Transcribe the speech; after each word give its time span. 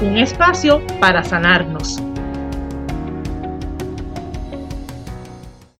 Un 0.00 0.16
espacio 0.16 0.80
para 1.00 1.24
sanarnos. 1.24 2.00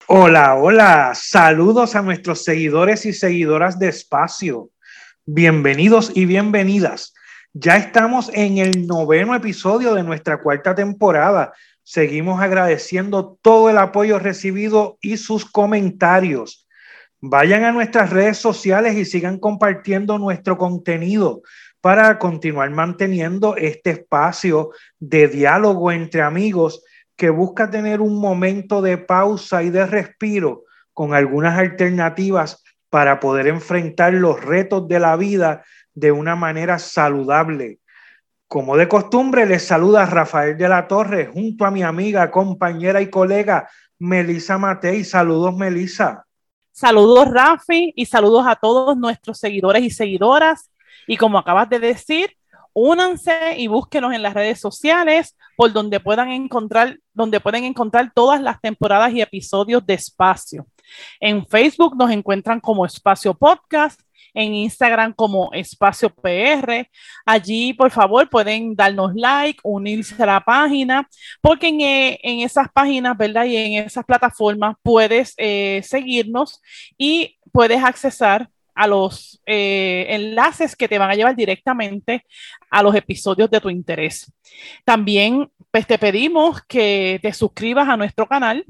Hola, 0.09 0.56
hola, 0.56 1.12
saludos 1.14 1.95
a 1.95 2.02
nuestros 2.02 2.42
seguidores 2.42 3.06
y 3.06 3.12
seguidoras 3.12 3.78
de 3.78 3.86
Espacio. 3.86 4.70
Bienvenidos 5.24 6.10
y 6.16 6.26
bienvenidas. 6.26 7.14
Ya 7.52 7.76
estamos 7.76 8.28
en 8.34 8.59
el 8.59 8.88
noveno 8.88 9.36
episodio 9.36 9.95
de 9.95 10.02
nuestra 10.02 10.42
cuarta 10.42 10.74
temporada. 10.74 11.52
Seguimos 11.84 12.40
agradeciendo 12.40 13.38
todo 13.40 13.70
el 13.70 13.78
apoyo 13.78 14.18
recibido 14.18 14.98
y 15.00 15.18
sus 15.18 15.45
comentarios. 15.45 16.66
Vayan 17.20 17.62
a 17.62 17.70
nuestras 17.70 18.10
redes 18.10 18.38
sociales 18.38 18.96
y 18.96 19.04
sigan 19.04 19.38
compartiendo 19.38 20.18
nuestro 20.18 20.59
contenido 20.59 21.42
para 21.80 22.18
continuar 22.18 22.70
manteniendo 22.70 23.56
este 23.56 23.91
espacio 23.91 24.70
de 24.98 25.28
diálogo 25.28 25.92
entre 25.92 26.23
amigos 26.23 26.82
que 27.16 27.30
busca 27.30 27.71
tener 27.71 28.01
un 28.01 28.21
momento 28.21 28.82
de 28.82 28.98
pausa 28.98 29.62
y 29.62 29.71
de 29.71 29.87
respiro 29.87 30.65
con 30.93 31.15
algunas 31.15 31.59
alternativas 31.59 32.62
para 32.90 33.21
poder 33.21 33.49
enfrentar 33.49 34.15
los 34.15 34.43
retos 34.43 34.88
de 34.88 34.99
la 34.99 35.16
vida 35.16 35.65
de 35.95 36.12
una 36.12 36.37
manera 36.37 36.79
saludable. 36.79 37.80
Como 38.46 38.76
de 38.76 38.88
costumbre, 38.88 39.45
les 39.46 39.66
saluda 39.66 40.06
Rafael 40.06 40.56
de 40.56 40.68
la 40.68 40.88
Torre 40.88 41.26
junto 41.26 41.66
a 41.66 41.71
mi 41.71 41.82
amiga, 41.82 42.30
compañera 42.30 43.02
y 43.02 43.10
colega 43.10 43.68
Melisa 43.99 44.56
Matei. 44.56 45.04
Saludos, 45.04 45.54
Melisa. 45.54 46.24
Saludos, 46.73 47.29
Rafi, 47.30 47.93
y 47.96 48.06
saludos 48.06 48.46
a 48.46 48.54
todos 48.54 48.96
nuestros 48.96 49.38
seguidores 49.38 49.82
y 49.82 49.90
seguidoras. 49.90 50.71
Y 51.09 51.16
como 51.16 51.38
acabas 51.38 51.68
de 51.68 51.80
decir, 51.80 52.37
únanse 52.73 53.56
y 53.56 53.66
búsquenos 53.66 54.12
en 54.14 54.23
las 54.23 54.34
redes 54.34 54.60
sociales 54.60 55.37
por 55.56 55.73
donde 55.73 55.98
puedan 55.98 56.30
encontrar, 56.30 56.98
donde 57.12 57.40
pueden 57.40 57.65
encontrar 57.65 58.12
todas 58.15 58.40
las 58.40 58.60
temporadas 58.60 59.12
y 59.12 59.20
episodios 59.20 59.84
de 59.84 59.95
Espacio. 59.95 60.66
En 61.18 61.45
Facebook 61.46 61.96
nos 61.96 62.10
encuentran 62.10 62.60
como 62.60 62.87
Espacio 62.87 63.34
Podcast, 63.34 64.00
en 64.34 64.54
Instagram 64.54 65.12
como 65.15 65.50
Espacio 65.53 66.10
PR. 66.10 66.88
Allí, 67.26 67.72
por 67.72 67.91
favor, 67.91 68.28
pueden 68.28 68.76
darnos 68.76 69.12
like, 69.15 69.59
unirse 69.65 70.22
a 70.22 70.26
la 70.26 70.41
página, 70.41 71.09
porque 71.41 71.69
en, 71.69 71.81
eh, 71.81 72.44
esas 72.44 72.69
páginas, 72.72 73.16
¿verdad? 73.16 73.44
Y 73.47 73.56
en 73.56 73.84
esas 73.84 74.04
plataformas 74.04 74.76
puedes 74.82 75.34
eh, 75.38 75.81
seguirnos 75.84 76.60
y 76.97 77.37
puedes 77.50 77.82
accesar 77.82 78.48
a 78.78 78.87
los 78.87 79.43
eh, 79.44 80.06
enlaces 80.10 80.76
que 80.76 80.87
te 80.87 80.98
van 80.98 81.10
a 81.10 81.16
llevar 81.16 81.34
directamente 81.34 82.25
a 82.71 82.81
los 82.81 82.94
episodios 82.94 83.50
de 83.50 83.60
tu 83.60 83.71
interés. 83.71 84.32
También 84.84 85.50
pues, 85.72 85.84
te 85.84 85.98
pedimos 85.98 86.62
que 86.62 87.19
te 87.21 87.32
suscribas 87.32 87.88
a 87.88 87.97
nuestro 87.97 88.28
canal 88.28 88.65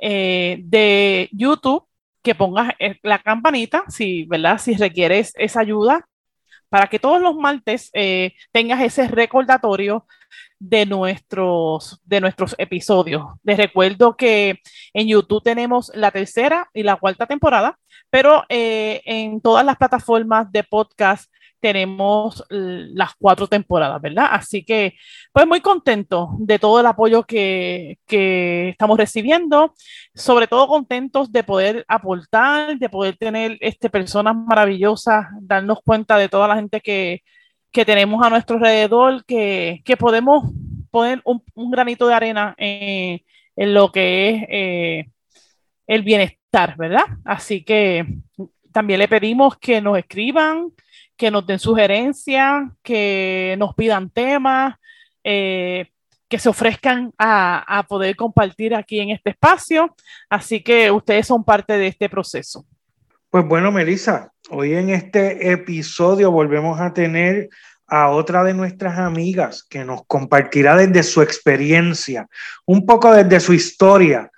eh, 0.00 0.56
de 0.64 1.28
YouTube, 1.30 1.84
que 2.22 2.34
pongas 2.34 2.72
eh, 2.78 2.98
la 3.02 3.18
campanita 3.18 3.84
si, 3.88 4.24
¿verdad? 4.24 4.56
si 4.56 4.76
requieres 4.76 5.34
esa 5.36 5.60
ayuda 5.60 6.08
para 6.70 6.86
que 6.86 6.98
todos 6.98 7.20
los 7.20 7.36
martes 7.36 7.92
tengas 8.50 8.80
ese 8.80 9.06
recordatorio 9.06 10.06
de 10.58 10.86
nuestros, 10.86 12.00
de 12.04 12.20
nuestros 12.20 12.54
episodios. 12.58 13.24
Les 13.42 13.56
recuerdo 13.56 14.16
que 14.16 14.60
en 14.92 15.08
YouTube 15.08 15.42
tenemos 15.42 15.90
la 15.94 16.10
tercera 16.10 16.68
y 16.72 16.82
la 16.82 16.96
cuarta 16.96 17.26
temporada, 17.26 17.78
pero 18.10 18.44
eh, 18.48 19.02
en 19.04 19.40
todas 19.40 19.64
las 19.64 19.76
plataformas 19.76 20.50
de 20.52 20.64
podcast 20.64 21.30
tenemos 21.64 22.44
las 22.50 23.14
cuatro 23.18 23.46
temporadas, 23.46 23.98
¿verdad? 24.02 24.28
Así 24.30 24.66
que, 24.66 24.96
pues 25.32 25.46
muy 25.46 25.62
contento 25.62 26.36
de 26.38 26.58
todo 26.58 26.80
el 26.80 26.84
apoyo 26.84 27.22
que, 27.24 27.98
que, 28.06 28.68
estamos 28.68 28.98
recibiendo, 28.98 29.72
sobre 30.14 30.46
todo 30.46 30.68
contentos 30.68 31.32
de 31.32 31.42
poder 31.42 31.84
aportar, 31.88 32.78
de 32.78 32.88
poder 32.90 33.16
tener 33.16 33.56
este, 33.60 33.88
personas 33.88 34.36
maravillosas, 34.36 35.24
darnos 35.40 35.78
cuenta 35.82 36.18
de 36.18 36.28
toda 36.28 36.48
la 36.48 36.56
gente 36.56 36.82
que, 36.82 37.22
que 37.74 37.84
tenemos 37.84 38.24
a 38.24 38.30
nuestro 38.30 38.56
alrededor, 38.56 39.24
que, 39.24 39.82
que 39.84 39.96
podemos 39.96 40.44
poner 40.92 41.20
un, 41.24 41.42
granito 41.72 42.06
de 42.06 42.14
arena 42.14 42.54
en, 42.56 43.20
en 43.56 43.74
lo 43.74 43.90
que 43.90 44.30
es 44.30 44.44
eh, 44.48 45.10
el 45.88 46.02
bienestar, 46.04 46.76
¿verdad? 46.76 47.04
Así 47.24 47.64
que 47.64 48.06
también 48.70 49.00
le 49.00 49.08
pedimos 49.08 49.58
que 49.58 49.80
nos 49.80 49.98
escriban, 49.98 50.68
que 51.16 51.32
nos 51.32 51.44
den 51.48 51.58
sugerencias, 51.58 52.62
que 52.80 53.56
nos 53.58 53.74
pidan 53.74 54.08
temas, 54.08 54.76
eh, 55.24 55.90
que 56.28 56.38
se 56.38 56.48
ofrezcan 56.48 57.12
a, 57.18 57.78
a 57.78 57.82
poder 57.82 58.14
compartir 58.14 58.72
aquí 58.76 59.00
en 59.00 59.10
este 59.10 59.30
espacio. 59.30 59.96
Así 60.30 60.62
que 60.62 60.92
ustedes 60.92 61.26
son 61.26 61.42
parte 61.42 61.76
de 61.76 61.88
este 61.88 62.08
proceso. 62.08 62.64
Pues 63.30 63.44
bueno, 63.48 63.72
Melissa, 63.72 64.32
hoy 64.50 64.74
en 64.74 64.90
este 64.90 65.52
episodio 65.52 66.30
volvemos 66.30 66.80
a 66.80 66.92
tener 66.92 67.48
a 67.86 68.10
otra 68.10 68.44
de 68.44 68.54
nuestras 68.54 68.98
amigas 68.98 69.64
que 69.68 69.84
nos 69.84 70.04
compartirá 70.06 70.76
desde 70.76 71.02
su 71.02 71.22
experiencia, 71.22 72.28
un 72.66 72.86
poco 72.86 73.12
desde 73.12 73.40
su 73.40 73.52
historia. 73.52 74.30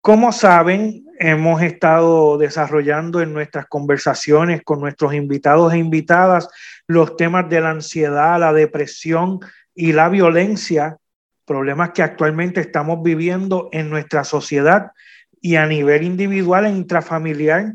Como 0.00 0.32
saben, 0.32 1.04
hemos 1.18 1.62
estado 1.62 2.38
desarrollando 2.38 3.20
en 3.20 3.32
nuestras 3.32 3.66
conversaciones 3.66 4.62
con 4.62 4.80
nuestros 4.80 5.14
invitados 5.14 5.72
e 5.72 5.78
invitadas 5.78 6.48
los 6.86 7.16
temas 7.16 7.48
de 7.48 7.60
la 7.60 7.70
ansiedad, 7.70 8.38
la 8.38 8.52
depresión 8.52 9.40
y 9.74 9.92
la 9.92 10.08
violencia, 10.08 10.98
problemas 11.46 11.90
que 11.90 12.02
actualmente 12.02 12.60
estamos 12.60 13.02
viviendo 13.02 13.68
en 13.72 13.90
nuestra 13.90 14.24
sociedad 14.24 14.92
y 15.40 15.56
a 15.56 15.66
nivel 15.66 16.02
individual 16.02 16.66
e 16.66 16.70
intrafamiliar 16.70 17.74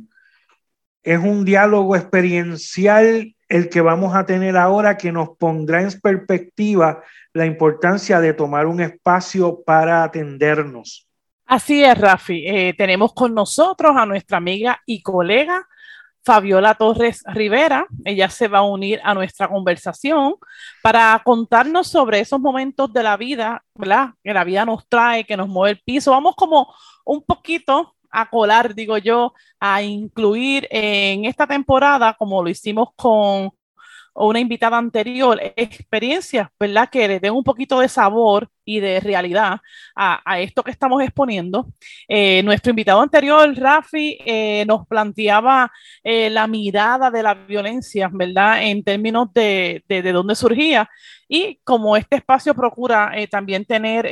es 1.03 1.19
un 1.19 1.45
diálogo 1.45 1.95
experiencial 1.95 3.35
el 3.47 3.69
que 3.69 3.81
vamos 3.81 4.15
a 4.15 4.25
tener 4.25 4.55
ahora 4.57 4.97
que 4.97 5.11
nos 5.11 5.29
pondrá 5.37 5.81
en 5.81 5.99
perspectiva 5.99 7.03
la 7.33 7.45
importancia 7.45 8.19
de 8.19 8.33
tomar 8.33 8.67
un 8.67 8.81
espacio 8.81 9.61
para 9.63 10.03
atendernos. 10.03 11.07
Así 11.45 11.83
es, 11.83 11.97
Rafi. 11.97 12.45
Eh, 12.45 12.75
tenemos 12.77 13.13
con 13.13 13.33
nosotros 13.33 13.95
a 13.97 14.05
nuestra 14.05 14.37
amiga 14.37 14.79
y 14.85 15.01
colega 15.01 15.67
Fabiola 16.23 16.75
Torres 16.75 17.23
Rivera. 17.25 17.87
Ella 18.05 18.29
se 18.29 18.47
va 18.47 18.59
a 18.59 18.67
unir 18.67 18.99
a 19.03 19.15
nuestra 19.15 19.47
conversación 19.47 20.35
para 20.83 21.19
contarnos 21.25 21.87
sobre 21.87 22.19
esos 22.19 22.39
momentos 22.39 22.93
de 22.93 23.01
la 23.01 23.17
vida, 23.17 23.63
¿verdad? 23.73 24.09
Que 24.23 24.31
la 24.31 24.43
vida 24.43 24.63
nos 24.63 24.87
trae, 24.87 25.23
que 25.23 25.37
nos 25.37 25.47
mueve 25.47 25.71
el 25.71 25.81
piso. 25.83 26.11
Vamos 26.11 26.35
como 26.35 26.71
un 27.03 27.23
poquito 27.23 27.95
a 28.11 28.29
colar, 28.29 28.75
digo 28.75 28.97
yo, 28.97 29.33
a 29.59 29.83
incluir 29.83 30.67
en 30.71 31.25
esta 31.25 31.47
temporada, 31.47 32.15
como 32.17 32.43
lo 32.43 32.49
hicimos 32.49 32.89
con 32.95 33.51
una 34.13 34.39
invitada 34.39 34.77
anterior, 34.77 35.39
experiencias, 35.55 36.49
¿verdad? 36.59 36.89
Que 36.89 37.07
le 37.07 37.19
den 37.19 37.33
un 37.33 37.43
poquito 37.43 37.79
de 37.79 37.87
sabor 37.87 38.49
y 38.65 38.79
de 38.79 38.99
realidad 38.99 39.59
a, 39.95 40.39
esto 40.39 40.63
que 40.63 40.71
estamos 40.71 41.01
exponiendo. 41.01 41.67
Eh, 42.07 42.43
nuestro 42.43 42.71
invitado 42.71 43.01
anterior, 43.01 43.51
Rafi, 43.55 44.17
eh, 44.25 44.65
nos 44.67 44.85
planteaba 44.87 45.71
eh, 46.03 46.29
la 46.29 46.47
mirada 46.47 47.09
de 47.09 47.23
la 47.23 47.33
violencia, 47.33 48.09
¿verdad? 48.11 48.63
En 48.63 48.83
términos 48.83 49.31
de, 49.33 49.83
de, 49.87 50.01
de 50.01 50.11
dónde 50.11 50.35
surgía. 50.35 50.89
Y 51.27 51.59
como 51.63 51.95
este 51.95 52.17
espacio 52.17 52.53
procura 52.53 53.11
también 53.29 53.63
tener, 53.63 54.09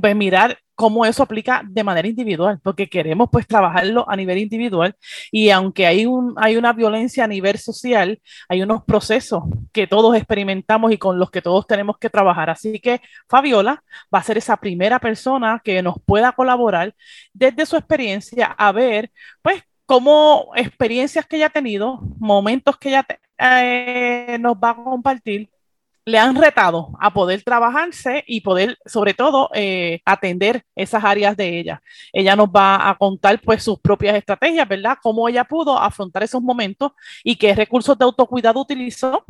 pues 0.00 0.16
mirar 0.16 0.58
cómo 0.82 1.06
eso 1.06 1.22
aplica 1.22 1.62
de 1.64 1.84
manera 1.84 2.08
individual, 2.08 2.58
porque 2.60 2.88
queremos 2.88 3.28
pues 3.30 3.46
trabajarlo 3.46 4.04
a 4.10 4.16
nivel 4.16 4.38
individual 4.38 4.96
y 5.30 5.50
aunque 5.50 5.86
hay, 5.86 6.06
un, 6.06 6.34
hay 6.36 6.56
una 6.56 6.72
violencia 6.72 7.22
a 7.22 7.28
nivel 7.28 7.56
social, 7.58 8.20
hay 8.48 8.62
unos 8.62 8.82
procesos 8.82 9.44
que 9.70 9.86
todos 9.86 10.16
experimentamos 10.16 10.90
y 10.90 10.98
con 10.98 11.20
los 11.20 11.30
que 11.30 11.40
todos 11.40 11.68
tenemos 11.68 11.98
que 11.98 12.10
trabajar. 12.10 12.50
Así 12.50 12.80
que 12.80 13.00
Fabiola 13.28 13.84
va 14.12 14.18
a 14.18 14.24
ser 14.24 14.38
esa 14.38 14.56
primera 14.56 14.98
persona 14.98 15.60
que 15.62 15.82
nos 15.84 15.94
pueda 16.04 16.32
colaborar 16.32 16.96
desde 17.32 17.64
su 17.64 17.76
experiencia 17.76 18.46
a 18.46 18.72
ver 18.72 19.12
pues 19.40 19.62
cómo 19.86 20.50
experiencias 20.56 21.26
que 21.26 21.36
ella 21.36 21.46
ha 21.46 21.50
tenido, 21.50 22.00
momentos 22.18 22.76
que 22.76 22.88
ella 22.88 23.06
eh, 23.38 24.36
nos 24.40 24.56
va 24.56 24.70
a 24.70 24.74
compartir 24.74 25.48
le 26.04 26.18
han 26.18 26.34
retado 26.34 26.92
a 27.00 27.12
poder 27.12 27.42
trabajarse 27.42 28.24
y 28.26 28.40
poder, 28.40 28.78
sobre 28.84 29.14
todo, 29.14 29.50
eh, 29.54 30.00
atender 30.04 30.64
esas 30.74 31.04
áreas 31.04 31.36
de 31.36 31.58
ella. 31.58 31.82
Ella 32.12 32.36
nos 32.36 32.48
va 32.48 32.88
a 32.88 32.96
contar 32.96 33.40
pues 33.40 33.62
sus 33.62 33.78
propias 33.78 34.16
estrategias, 34.16 34.68
¿verdad? 34.68 34.98
Cómo 35.02 35.28
ella 35.28 35.44
pudo 35.44 35.78
afrontar 35.78 36.22
esos 36.22 36.42
momentos 36.42 36.92
y 37.22 37.36
qué 37.36 37.54
recursos 37.54 37.96
de 37.98 38.04
autocuidado 38.04 38.60
utilizó. 38.60 39.24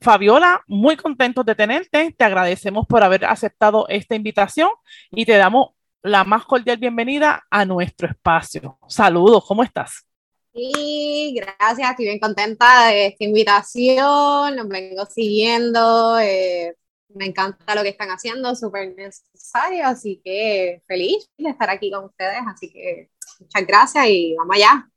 Fabiola, 0.00 0.62
muy 0.66 0.96
contentos 0.96 1.44
de 1.44 1.54
tenerte. 1.54 2.14
Te 2.16 2.24
agradecemos 2.24 2.86
por 2.86 3.02
haber 3.02 3.24
aceptado 3.24 3.86
esta 3.88 4.14
invitación 4.14 4.70
y 5.10 5.26
te 5.26 5.36
damos 5.36 5.70
la 6.02 6.24
más 6.24 6.44
cordial 6.46 6.78
bienvenida 6.78 7.44
a 7.50 7.64
nuestro 7.64 8.08
espacio. 8.08 8.78
Saludos, 8.88 9.44
¿cómo 9.46 9.62
estás? 9.62 10.09
Sí, 10.52 11.32
gracias, 11.36 11.90
estoy 11.90 12.06
bien 12.06 12.18
contenta 12.18 12.88
de 12.88 13.06
esta 13.06 13.24
invitación, 13.24 14.56
los 14.56 14.68
vengo 14.68 15.06
siguiendo, 15.06 16.18
eh, 16.18 16.74
me 17.14 17.26
encanta 17.26 17.74
lo 17.74 17.82
que 17.82 17.90
están 17.90 18.08
haciendo, 18.08 18.56
súper 18.56 18.94
necesario, 18.96 19.86
así 19.86 20.20
que 20.24 20.82
feliz 20.88 21.30
de 21.38 21.50
estar 21.50 21.70
aquí 21.70 21.92
con 21.92 22.06
ustedes, 22.06 22.40
así 22.48 22.68
que 22.68 23.10
muchas 23.38 23.66
gracias 23.66 24.06
y 24.08 24.34
vamos 24.36 24.56
allá. 24.56 24.88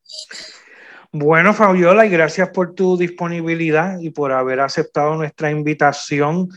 Bueno, 1.11 1.53
Fabiola, 1.53 2.07
y 2.07 2.09
gracias 2.09 2.49
por 2.49 2.73
tu 2.73 2.97
disponibilidad 2.97 3.99
y 3.99 4.09
por 4.09 4.31
haber 4.31 4.59
aceptado 4.59 5.13
nuestra 5.13 5.51
invitación. 5.51 6.49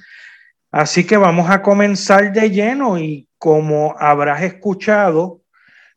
Así 0.71 1.07
que 1.07 1.19
vamos 1.19 1.51
a 1.51 1.61
comenzar 1.61 2.33
de 2.33 2.51
lleno 2.51 2.99
y 2.99 3.29
como 3.37 3.95
habrás 3.99 4.43
escuchado, 4.43 5.43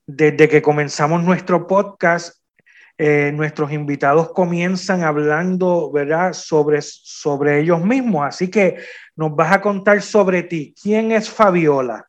desde 0.05 0.49
que 0.49 0.61
comenzamos 0.61 1.23
nuestro 1.23 1.67
podcast, 1.67 2.38
eh, 2.99 3.31
nuestros 3.33 3.71
invitados 3.71 4.33
comienzan 4.33 5.03
hablando, 5.03 5.89
¿verdad?, 5.89 6.33
sobre, 6.33 6.81
sobre 6.81 7.61
ellos 7.61 7.81
mismos. 7.81 8.25
Así 8.27 8.51
que 8.51 8.75
nos 9.15 9.33
vas 9.33 9.53
a 9.53 9.61
contar 9.61 10.01
sobre 10.01 10.43
ti. 10.43 10.75
¿Quién 10.79 11.13
es 11.13 11.29
Fabiola? 11.29 12.05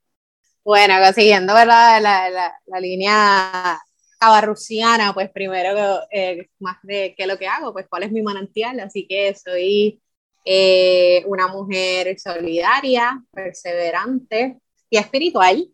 Bueno, 0.64 0.94
siguiendo, 1.14 1.54
¿verdad?, 1.54 2.02
la, 2.02 2.28
la, 2.28 2.52
la 2.66 2.80
línea 2.80 3.78
cabarruciana, 4.18 5.14
pues 5.14 5.30
primero, 5.30 6.00
eh, 6.10 6.48
más 6.58 6.76
de 6.82 7.14
qué 7.16 7.22
es 7.22 7.28
lo 7.28 7.38
que 7.38 7.46
hago, 7.46 7.72
pues 7.72 7.86
cuál 7.88 8.02
es 8.02 8.12
mi 8.12 8.20
manantial. 8.22 8.80
Así 8.80 9.06
que 9.08 9.32
soy 9.34 10.00
eh, 10.44 11.22
una 11.26 11.46
mujer 11.46 12.18
solidaria, 12.18 13.22
perseverante 13.32 14.58
y 14.90 14.98
espiritual. 14.98 15.66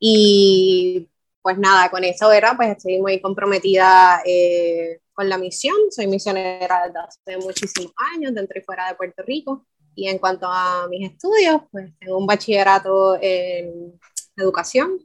Y 0.00 1.08
pues 1.42 1.58
nada, 1.58 1.90
con 1.90 2.04
eso, 2.04 2.28
¿verdad? 2.28 2.54
Pues 2.56 2.76
estoy 2.76 3.00
muy 3.00 3.20
comprometida 3.20 4.22
eh, 4.24 5.00
con 5.12 5.28
la 5.28 5.38
misión. 5.38 5.76
Soy 5.90 6.06
misionera 6.06 6.86
desde 6.86 6.98
hace 6.98 7.44
muchísimos 7.44 7.92
años, 8.14 8.34
dentro 8.34 8.58
y 8.58 8.62
fuera 8.62 8.88
de 8.88 8.94
Puerto 8.94 9.22
Rico. 9.26 9.66
Y 9.94 10.08
en 10.08 10.18
cuanto 10.18 10.46
a 10.48 10.86
mis 10.88 11.10
estudios, 11.10 11.62
pues 11.72 11.90
tengo 11.98 12.18
un 12.18 12.26
bachillerato 12.26 13.18
en 13.20 13.98
educación, 14.36 14.98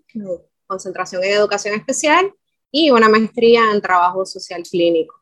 concentración 0.68 1.24
en 1.24 1.32
educación 1.32 1.76
especial 1.76 2.32
y 2.72 2.92
una 2.92 3.10
maestría 3.10 3.72
en 3.72 3.82
trabajo 3.82 4.26
social 4.26 4.64
clínico. 4.64 5.16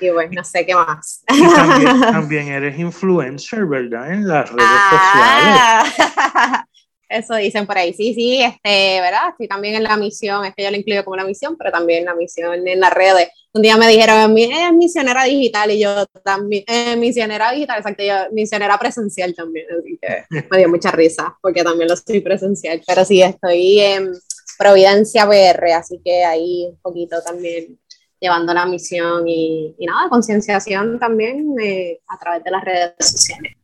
Y 0.00 0.10
pues 0.10 0.30
no 0.32 0.42
sé 0.44 0.66
qué 0.66 0.74
más. 0.74 1.24
también, 2.12 2.48
eres 2.48 2.78
influencer, 2.78 3.66
¿verdad? 3.66 4.12
En 4.12 4.26
las 4.26 4.50
redes 4.50 4.66
ah, 4.68 5.84
sociales. 5.86 6.66
Eso 7.12 7.34
dicen 7.34 7.66
por 7.66 7.76
ahí, 7.76 7.92
sí, 7.92 8.14
sí, 8.14 8.42
este, 8.42 9.00
¿verdad? 9.00 9.30
Estoy 9.30 9.46
también 9.48 9.74
en 9.74 9.82
la 9.82 9.96
misión, 9.96 10.44
es 10.44 10.54
que 10.54 10.64
yo 10.64 10.70
lo 10.70 10.76
incluyo 10.76 11.04
como 11.04 11.16
la 11.16 11.24
misión, 11.24 11.56
pero 11.56 11.70
también 11.70 12.06
la 12.06 12.14
misión 12.14 12.66
en 12.66 12.80
las 12.80 12.92
redes. 12.92 13.28
Un 13.52 13.60
día 13.60 13.76
me 13.76 13.86
dijeron, 13.86 14.36
es 14.38 14.72
misionera 14.72 15.24
digital, 15.24 15.70
y 15.70 15.80
yo 15.80 16.06
también, 16.24 16.64
eh, 16.66 16.96
misionera 16.96 17.52
digital, 17.52 17.78
exacto, 17.78 18.02
yo 18.02 18.14
misionera 18.32 18.78
presencial 18.78 19.34
también, 19.34 19.66
así 19.78 19.98
que 20.00 20.24
me 20.50 20.58
dio 20.58 20.68
mucha 20.70 20.90
risa, 20.90 21.36
porque 21.42 21.62
también 21.62 21.88
lo 21.88 21.94
estoy 21.94 22.20
presencial, 22.20 22.82
pero 22.86 23.04
sí, 23.04 23.22
estoy 23.22 23.80
en 23.80 24.12
Providencia 24.58 25.28
PR, 25.28 25.72
así 25.72 26.00
que 26.04 26.24
ahí 26.24 26.66
un 26.70 26.78
poquito 26.78 27.20
también 27.22 27.78
llevando 28.20 28.54
la 28.54 28.64
misión 28.64 29.26
y, 29.26 29.74
y 29.76 29.86
nada, 29.86 30.08
concienciación 30.08 30.98
también 30.98 31.54
eh, 31.60 32.00
a 32.06 32.18
través 32.18 32.44
de 32.44 32.50
las 32.50 32.64
redes 32.64 32.94
sociales. 32.98 33.54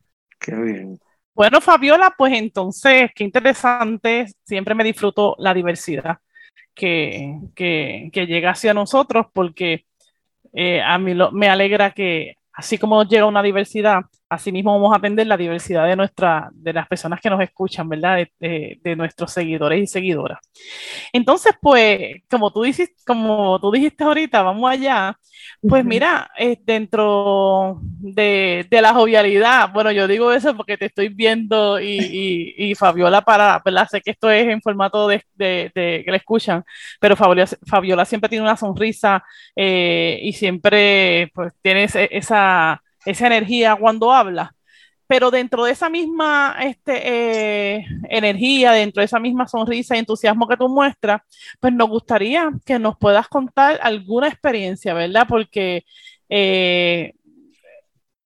Qué 0.41 0.55
bien. 0.55 0.99
Bueno, 1.39 1.61
Fabiola, 1.61 2.13
pues 2.19 2.33
entonces, 2.33 3.13
qué 3.15 3.23
interesante, 3.23 4.27
siempre 4.43 4.75
me 4.75 4.83
disfruto 4.83 5.37
la 5.39 5.55
diversidad 5.55 6.19
que, 6.75 7.33
que, 7.55 8.27
llega 8.27 8.51
hacia 8.51 8.75
nosotros 8.75 9.27
porque 9.33 9.87
eh, 10.53 10.83
a 10.83 10.99
mí 10.99 11.15
me 11.31 11.49
alegra 11.49 11.93
que 11.93 12.35
así 12.53 12.77
como 12.77 13.05
llega 13.05 13.25
una 13.25 13.41
diversidad, 13.45 14.01
Asimismo, 14.31 14.75
vamos 14.75 14.93
a 14.93 14.99
atender 14.99 15.27
la 15.27 15.37
diversidad 15.37 15.87
de, 15.87 15.97
nuestra, 15.97 16.51
de 16.53 16.73
las 16.73 16.87
personas 16.87 17.21
que 17.21 17.31
nos 17.31 17.41
escuchan, 17.41 17.89
¿verdad? 17.89 18.27
De, 18.39 18.79
de, 18.83 18.97
nuestros 18.97 19.33
seguidores 19.33 19.83
y 19.83 19.87
seguidoras. 19.87 20.39
Entonces, 21.13 21.55
pues, 21.61 22.23
como 22.31 22.53
tú, 22.53 22.63
dijiste, 22.63 22.95
como 23.07 23.59
tú 23.61 23.71
dijiste 23.71 24.05
ahorita, 24.05 24.43
vamos 24.43 24.71
allá. 24.71 25.17
Pues 25.61 25.85
mira, 25.85 26.31
eh, 26.39 26.59
dentro 26.63 27.81
de, 27.83 28.67
de, 28.71 28.83
la 28.83 28.93
jovialidad, 28.93 29.73
bueno, 29.73 29.91
yo 29.93 30.07
digo 30.07 30.33
eso 30.33 30.57
porque 30.57 30.77
te 30.77 30.87
estoy 30.87 31.09
viendo 31.09 31.81
y, 31.81 32.55
y, 32.57 32.75
Fabiola 32.75 33.23
para, 33.23 33.61
¿verdad? 33.65 33.89
Sé 33.91 34.01
que 34.01 34.13
esto 34.13 34.31
es 34.31 34.47
en 34.49 34.61
formato 34.63 35.09
de, 35.09 35.23
que 35.37 36.05
le 36.07 36.17
escuchan, 36.17 36.65
pero 37.01 37.17
Fabiola, 37.17 37.47
Fabiola 37.67 38.05
siempre 38.05 38.29
tiene 38.29 38.45
una 38.45 38.57
sonrisa 38.57 39.25
eh, 39.57 40.21
y 40.23 40.33
siempre 40.33 41.31
pues 41.35 41.53
tiene 41.63 41.85
esa 41.85 42.81
esa 43.05 43.27
energía 43.27 43.77
cuando 43.77 44.13
habla. 44.13 44.55
Pero 45.07 45.31
dentro 45.31 45.65
de 45.65 45.73
esa 45.73 45.89
misma 45.89 46.57
este, 46.63 47.77
eh, 47.79 47.87
energía, 48.11 48.73
dentro 48.73 49.01
de 49.01 49.07
esa 49.07 49.19
misma 49.19 49.49
sonrisa 49.49 49.97
y 49.97 50.01
entusiasmo 50.01 50.47
que 50.47 50.57
tú 50.57 50.69
muestras, 50.69 51.23
pues 51.61 51.73
nos 51.73 51.89
gustaría 51.89 52.51
que 52.67 52.79
nos 52.79 52.99
puedas 52.99 53.27
contar 53.29 53.79
alguna 53.83 54.29
experiencia, 54.29 54.93
¿verdad? 54.93 55.27
Porque 55.27 55.85
eh, 56.29 57.15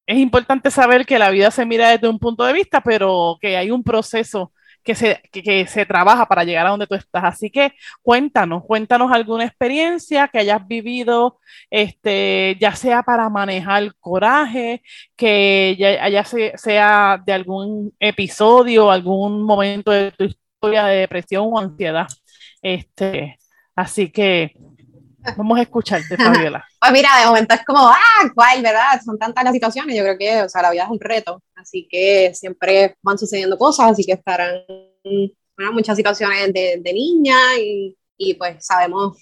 es 0.06 0.18
importante 0.18 0.70
saber 0.70 1.06
que 1.06 1.18
la 1.18 1.30
vida 1.30 1.50
se 1.50 1.64
mira 1.64 1.90
desde 1.90 2.08
un 2.08 2.18
punto 2.18 2.44
de 2.44 2.52
vista, 2.52 2.80
pero 2.80 3.38
que 3.40 3.56
hay 3.56 3.70
un 3.70 3.84
proceso 3.84 4.52
que 4.82 4.94
se, 4.94 5.20
que, 5.32 5.66
se 5.66 5.86
trabaja 5.86 6.26
para 6.26 6.44
llegar 6.44 6.66
a 6.66 6.70
donde 6.70 6.86
tú 6.86 6.94
estás. 6.94 7.24
Así 7.24 7.50
que 7.50 7.72
cuéntanos, 8.02 8.64
cuéntanos 8.64 9.12
alguna 9.12 9.44
experiencia 9.44 10.28
que 10.28 10.38
hayas 10.38 10.66
vivido, 10.66 11.38
este, 11.70 12.56
ya 12.60 12.74
sea 12.74 13.02
para 13.02 13.28
manejar 13.28 13.82
el 13.82 13.94
coraje, 13.96 14.82
que 15.16 15.76
ya, 15.78 16.24
sea 16.24 17.22
de 17.24 17.32
algún 17.32 17.94
episodio, 18.00 18.90
algún 18.90 19.42
momento 19.44 19.90
de 19.90 20.12
tu 20.12 20.24
historia 20.24 20.84
de 20.86 20.96
depresión 20.98 21.48
o 21.50 21.58
ansiedad. 21.58 22.08
Este, 22.62 23.38
así 23.74 24.10
que 24.10 24.54
Vamos 25.36 25.58
a 25.58 25.62
escucharte, 25.62 26.16
Fabiola. 26.16 26.64
Pues 26.80 26.92
mira, 26.92 27.10
de 27.20 27.26
momento 27.26 27.54
es 27.54 27.64
como, 27.64 27.88
ah, 27.88 28.30
cuál, 28.34 28.60
¿verdad? 28.60 29.00
Son 29.04 29.16
tantas 29.16 29.44
las 29.44 29.52
situaciones, 29.52 29.96
yo 29.96 30.02
creo 30.02 30.18
que, 30.18 30.42
o 30.42 30.48
sea, 30.48 30.62
la 30.62 30.70
vida 30.72 30.82
es 30.82 30.90
un 30.90 30.98
reto, 30.98 31.40
así 31.54 31.86
que 31.88 32.32
siempre 32.34 32.96
van 33.02 33.16
sucediendo 33.16 33.56
cosas, 33.56 33.92
así 33.92 34.04
que 34.04 34.12
estarán 34.12 34.64
muchas 35.72 35.96
situaciones 35.96 36.52
de, 36.52 36.80
de 36.82 36.92
niña 36.92 37.36
y, 37.60 37.96
y, 38.16 38.34
pues 38.34 38.66
sabemos 38.66 39.16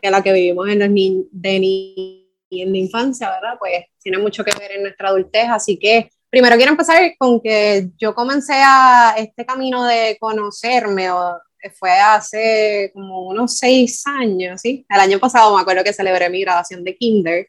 que 0.00 0.10
la 0.10 0.22
que 0.22 0.32
vivimos 0.32 0.66
en 0.68 0.78
los 0.78 0.88
ni 0.88 1.28
de 1.30 1.60
ni 1.60 2.30
en 2.50 2.72
la 2.72 2.78
infancia, 2.78 3.30
¿verdad? 3.30 3.56
Pues 3.58 3.84
tiene 4.02 4.16
mucho 4.16 4.42
que 4.42 4.58
ver 4.58 4.72
en 4.72 4.82
nuestra 4.82 5.08
adultez, 5.08 5.46
así 5.50 5.78
que 5.78 6.10
primero 6.30 6.56
quiero 6.56 6.72
empezar 6.72 7.12
con 7.18 7.40
que 7.40 7.90
yo 7.98 8.14
comencé 8.14 8.54
a 8.54 9.14
este 9.18 9.44
camino 9.44 9.84
de 9.84 10.16
conocerme 10.18 11.10
o 11.10 11.38
fue 11.78 11.92
hace 11.92 12.90
como 12.94 13.28
unos 13.28 13.56
seis 13.58 14.02
años, 14.06 14.60
¿sí? 14.60 14.86
El 14.88 15.00
año 15.00 15.18
pasado 15.18 15.54
me 15.54 15.62
acuerdo 15.62 15.84
que 15.84 15.92
celebré 15.92 16.30
mi 16.30 16.40
graduación 16.40 16.84
de 16.84 16.96
kinder. 16.96 17.48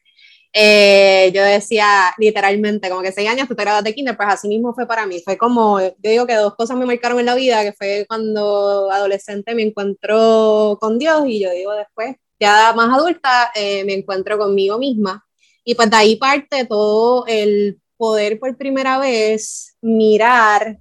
Eh, 0.54 1.32
yo 1.34 1.42
decía 1.42 2.12
literalmente 2.18 2.90
como 2.90 3.00
que 3.00 3.12
seis 3.12 3.28
años 3.28 3.48
tú 3.48 3.54
te 3.54 3.62
graduas 3.62 3.84
de 3.84 3.94
kinder, 3.94 4.16
pues 4.16 4.28
así 4.30 4.48
mismo 4.48 4.74
fue 4.74 4.86
para 4.86 5.06
mí. 5.06 5.20
Fue 5.24 5.38
como, 5.38 5.80
yo 5.80 5.94
digo 6.02 6.26
que 6.26 6.34
dos 6.34 6.54
cosas 6.54 6.76
me 6.76 6.86
marcaron 6.86 7.20
en 7.20 7.26
la 7.26 7.34
vida, 7.34 7.62
que 7.62 7.72
fue 7.72 8.04
cuando 8.08 8.90
adolescente 8.90 9.54
me 9.54 9.62
encuentro 9.62 10.76
con 10.80 10.98
Dios 10.98 11.24
y 11.26 11.40
yo 11.40 11.50
digo 11.52 11.72
después, 11.72 12.16
ya 12.38 12.72
más 12.74 12.92
adulta, 12.98 13.52
eh, 13.54 13.84
me 13.84 13.94
encuentro 13.94 14.38
conmigo 14.38 14.78
misma. 14.78 15.24
Y 15.64 15.74
pues 15.74 15.90
de 15.90 15.96
ahí 15.96 16.16
parte 16.16 16.66
todo 16.66 17.24
el 17.26 17.80
poder 17.96 18.38
por 18.40 18.56
primera 18.56 18.98
vez 18.98 19.76
mirar 19.80 20.78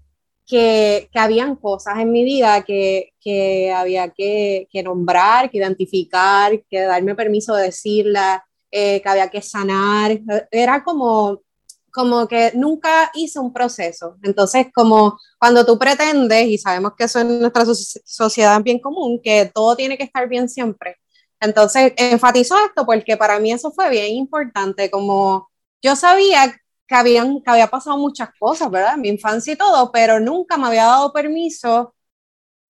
que, 0.52 1.10
que, 1.14 1.18
habían 1.18 1.56
cosas 1.56 2.00
en 2.00 2.12
mi 2.12 2.26
vida 2.26 2.62
que, 2.64 3.14
que 3.22 3.72
había 3.72 4.10
que, 4.10 4.68
que, 4.70 4.84
nombrar, 4.84 5.50
que 5.50 5.60
identificar, 5.60 6.62
que 6.70 6.82
darme 6.82 7.16
permiso 7.16 7.56
de 7.56 7.64
decirla, 7.64 8.46
eh, 8.70 9.02
que 9.02 9.08
había 9.08 9.30
que 9.30 9.42
sanar. 9.42 10.20
Era 10.52 10.84
como, 10.84 11.42
como 11.90 12.28
que 12.28 12.52
nunca 12.54 13.10
hice 13.14 13.40
un 13.40 13.54
proceso. 13.54 14.18
Entonces, 14.24 14.68
como 14.76 15.18
cuando 15.40 15.66
tú 15.66 15.80
pretendes, 15.80 16.48
y 16.50 16.58
sabemos 16.58 16.96
que 16.98 17.06
eso 17.06 17.22
en 17.22 17.40
nuestra 17.40 17.64
sociedad 18.04 18.58
es 18.58 18.64
bien 18.66 18.80
común, 18.80 19.22
que 19.24 19.50
todo 19.54 19.78
tiene 19.78 19.98
que 19.98 20.04
estar 20.04 20.28
bien 20.28 20.50
siempre. 20.50 20.98
Entonces, 21.40 21.94
enfatizo 21.96 22.58
esto 22.68 22.86
porque 22.86 23.16
para 23.16 23.40
mí 23.40 23.54
eso 23.54 23.72
fue 23.72 23.90
bien 23.90 24.16
importante, 24.16 24.92
como 24.92 25.50
yo 25.82 25.96
sabía 25.96 26.61
que, 26.92 26.96
habían, 26.98 27.42
que 27.42 27.50
había 27.50 27.68
pasado 27.68 27.98
muchas 27.98 28.30
cosas, 28.38 28.70
¿verdad? 28.70 28.96
En 28.96 29.02
mi 29.02 29.08
infancia 29.10 29.54
y 29.54 29.56
todo, 29.58 29.92
pero 29.94 30.20
nunca 30.20 30.58
me 30.58 30.68
había 30.68 30.86
dado 30.86 31.14
permiso 31.14 31.96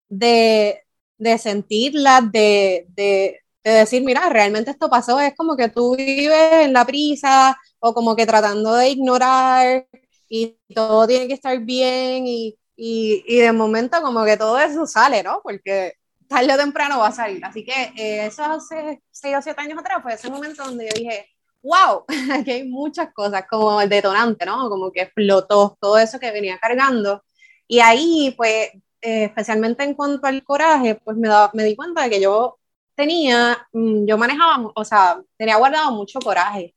de, 0.09 0.81
de 1.17 1.37
sentirla, 1.37 2.21
de, 2.21 2.85
de, 2.89 3.39
de 3.63 3.71
decir, 3.71 4.03
mira, 4.03 4.29
realmente 4.29 4.71
esto 4.71 4.89
pasó, 4.89 5.19
es 5.19 5.35
como 5.35 5.57
que 5.57 5.69
tú 5.69 5.95
vives 5.97 6.53
en 6.65 6.73
la 6.73 6.85
prisa 6.85 7.57
o 7.79 7.93
como 7.93 8.15
que 8.15 8.25
tratando 8.25 8.75
de 8.75 8.89
ignorar 8.89 9.87
y 10.29 10.57
todo 10.75 11.07
tiene 11.07 11.27
que 11.27 11.33
estar 11.35 11.59
bien 11.59 12.27
y, 12.27 12.57
y, 12.75 13.23
y 13.27 13.39
de 13.39 13.51
momento 13.53 14.01
como 14.01 14.25
que 14.25 14.37
todo 14.37 14.59
eso 14.59 14.85
sale, 14.87 15.23
¿no? 15.23 15.41
Porque 15.43 15.93
tarde 16.27 16.53
o 16.53 16.57
temprano 16.57 16.99
va 16.99 17.07
a 17.09 17.11
salir. 17.11 17.43
Así 17.45 17.63
que 17.65 17.73
eh, 17.97 18.25
eso 18.27 18.43
hace 18.43 19.01
6 19.11 19.35
o 19.37 19.41
7 19.41 19.61
años 19.61 19.79
atrás 19.79 20.01
fue 20.03 20.13
ese 20.13 20.29
momento 20.29 20.63
donde 20.65 20.85
yo 20.87 20.91
dije, 20.95 21.27
wow, 21.63 22.05
aquí 22.33 22.51
hay 22.51 22.67
muchas 22.69 23.13
cosas, 23.13 23.45
como 23.49 23.81
el 23.81 23.89
detonante, 23.89 24.45
¿no? 24.45 24.69
Como 24.69 24.91
que 24.91 25.01
explotó 25.03 25.77
todo 25.79 25.97
eso 25.97 26.19
que 26.19 26.31
venía 26.31 26.59
cargando. 26.59 27.23
Y 27.67 27.79
ahí, 27.79 28.33
pues, 28.37 28.69
eh, 29.01 29.25
especialmente 29.25 29.83
en 29.83 29.95
cuanto 29.95 30.27
al 30.27 30.43
coraje, 30.43 30.95
pues 30.95 31.17
me, 31.17 31.27
da, 31.29 31.51
me 31.53 31.63
di 31.63 31.75
cuenta 31.75 32.03
de 32.03 32.09
que 32.09 32.21
yo 32.21 32.59
tenía, 32.95 33.67
mm, 33.73 34.05
yo 34.05 34.17
manejaba, 34.17 34.71
o 34.75 34.85
sea, 34.85 35.21
tenía 35.37 35.57
guardado 35.57 35.91
mucho 35.91 36.19
coraje. 36.19 36.75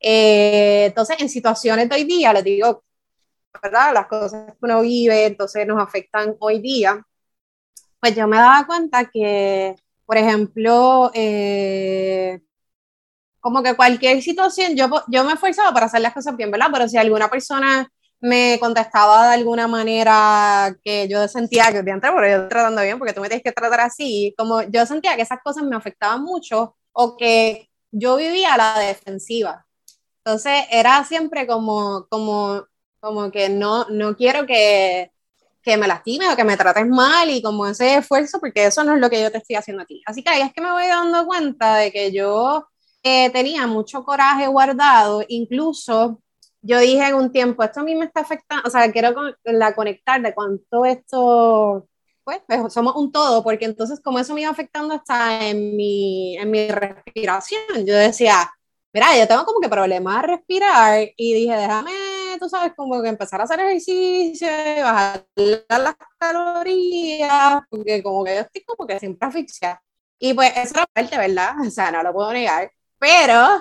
Eh, 0.00 0.86
entonces, 0.86 1.16
en 1.20 1.28
situaciones 1.28 1.88
de 1.88 1.96
hoy 1.96 2.04
día, 2.04 2.32
les 2.32 2.44
digo, 2.44 2.84
¿verdad? 3.62 3.94
Las 3.94 4.06
cosas 4.08 4.52
que 4.52 4.58
uno 4.62 4.82
vive, 4.82 5.26
entonces 5.26 5.66
nos 5.66 5.80
afectan 5.82 6.36
hoy 6.40 6.60
día. 6.60 7.04
Pues 8.00 8.14
yo 8.16 8.26
me 8.26 8.36
daba 8.36 8.66
cuenta 8.66 9.06
que, 9.10 9.76
por 10.04 10.16
ejemplo, 10.16 11.10
eh, 11.14 12.40
como 13.42 13.62
que 13.62 13.74
cualquier 13.74 14.22
situación, 14.22 14.76
yo, 14.76 14.88
yo 15.08 15.24
me 15.24 15.32
esforzaba 15.32 15.74
para 15.74 15.86
hacer 15.86 16.00
las 16.00 16.14
cosas 16.14 16.36
bien, 16.36 16.50
¿verdad? 16.50 16.68
Pero 16.72 16.88
si 16.88 16.96
alguna 16.96 17.28
persona 17.28 17.90
me 18.20 18.56
contestaba 18.60 19.28
de 19.28 19.34
alguna 19.34 19.66
manera 19.66 20.76
que 20.84 21.08
yo 21.08 21.26
sentía 21.26 21.72
que, 21.72 21.78
antes, 21.78 22.10
pero 22.14 22.30
yo 22.30 22.48
tratando 22.48 22.80
bien, 22.82 22.98
porque 22.98 23.12
tú 23.12 23.20
me 23.20 23.28
tienes 23.28 23.42
que 23.42 23.50
tratar 23.50 23.80
así, 23.80 24.32
como 24.38 24.62
yo 24.62 24.86
sentía 24.86 25.16
que 25.16 25.22
esas 25.22 25.40
cosas 25.42 25.64
me 25.64 25.74
afectaban 25.74 26.22
mucho 26.22 26.76
o 26.92 27.16
que 27.16 27.68
yo 27.90 28.14
vivía 28.14 28.54
a 28.54 28.58
la 28.58 28.78
defensiva. 28.78 29.66
Entonces 30.24 30.64
era 30.70 31.02
siempre 31.02 31.44
como, 31.48 32.06
como, 32.08 32.64
como 33.00 33.32
que 33.32 33.48
no, 33.48 33.86
no 33.90 34.16
quiero 34.16 34.46
que, 34.46 35.10
que 35.60 35.76
me 35.76 35.88
lastimes 35.88 36.32
o 36.32 36.36
que 36.36 36.44
me 36.44 36.56
trates 36.56 36.86
mal 36.86 37.28
y 37.28 37.42
como 37.42 37.66
ese 37.66 37.96
esfuerzo, 37.96 38.38
porque 38.38 38.66
eso 38.66 38.84
no 38.84 38.94
es 38.94 39.00
lo 39.00 39.10
que 39.10 39.20
yo 39.20 39.32
te 39.32 39.38
estoy 39.38 39.56
haciendo 39.56 39.82
a 39.82 39.86
ti. 39.86 40.00
Así 40.06 40.22
que 40.22 40.30
ahí 40.30 40.42
es 40.42 40.52
que 40.52 40.60
me 40.60 40.70
voy 40.70 40.86
dando 40.86 41.26
cuenta 41.26 41.74
de 41.74 41.90
que 41.90 42.12
yo 42.12 42.68
eh, 43.02 43.30
tenía 43.30 43.66
mucho 43.66 44.04
coraje 44.04 44.46
guardado, 44.46 45.22
incluso 45.28 46.20
yo 46.62 46.78
dije 46.78 47.08
en 47.08 47.14
un 47.16 47.32
tiempo, 47.32 47.62
esto 47.64 47.80
a 47.80 47.84
mí 47.84 47.94
me 47.94 48.06
está 48.06 48.20
afectando, 48.20 48.68
o 48.68 48.70
sea, 48.70 48.90
quiero 48.92 49.14
con, 49.14 49.34
la 49.44 49.74
conectar 49.74 50.22
de 50.22 50.34
cuánto 50.34 50.84
esto, 50.84 51.88
pues, 52.24 52.40
pues, 52.46 52.72
somos 52.72 52.94
un 52.96 53.10
todo, 53.12 53.42
porque 53.42 53.64
entonces 53.64 54.00
como 54.00 54.18
eso 54.18 54.34
me 54.34 54.42
iba 54.42 54.50
afectando 54.50 54.94
hasta 54.94 55.48
en 55.48 55.76
mi, 55.76 56.36
en 56.38 56.50
mi 56.50 56.68
respiración, 56.68 57.62
yo 57.86 57.94
decía, 57.96 58.50
mira, 58.92 59.18
yo 59.18 59.26
tengo 59.26 59.44
como 59.44 59.60
que 59.60 59.68
problemas 59.68 60.18
a 60.18 60.22
respirar 60.22 61.08
y 61.16 61.34
dije, 61.34 61.56
déjame, 61.56 61.92
tú 62.38 62.48
sabes, 62.48 62.72
como 62.76 63.02
que 63.02 63.08
empezar 63.08 63.40
a 63.40 63.44
hacer 63.44 63.60
ejercicio, 63.60 64.48
bajar 64.82 65.26
las 65.36 65.96
calorías, 66.18 67.62
porque 67.68 68.02
como 68.02 68.24
que 68.24 68.34
yo 68.36 68.40
estoy 68.42 68.64
como 68.64 68.86
que 68.86 68.98
siempre 68.98 69.28
asfixia. 69.28 69.82
Y 70.18 70.34
pues 70.34 70.52
eso 70.56 70.74
era 70.76 70.86
parte, 70.86 71.18
¿verdad? 71.18 71.54
O 71.66 71.70
sea, 71.70 71.90
no 71.90 72.02
lo 72.02 72.12
puedo 72.12 72.32
negar. 72.32 72.70
Pero 73.02 73.60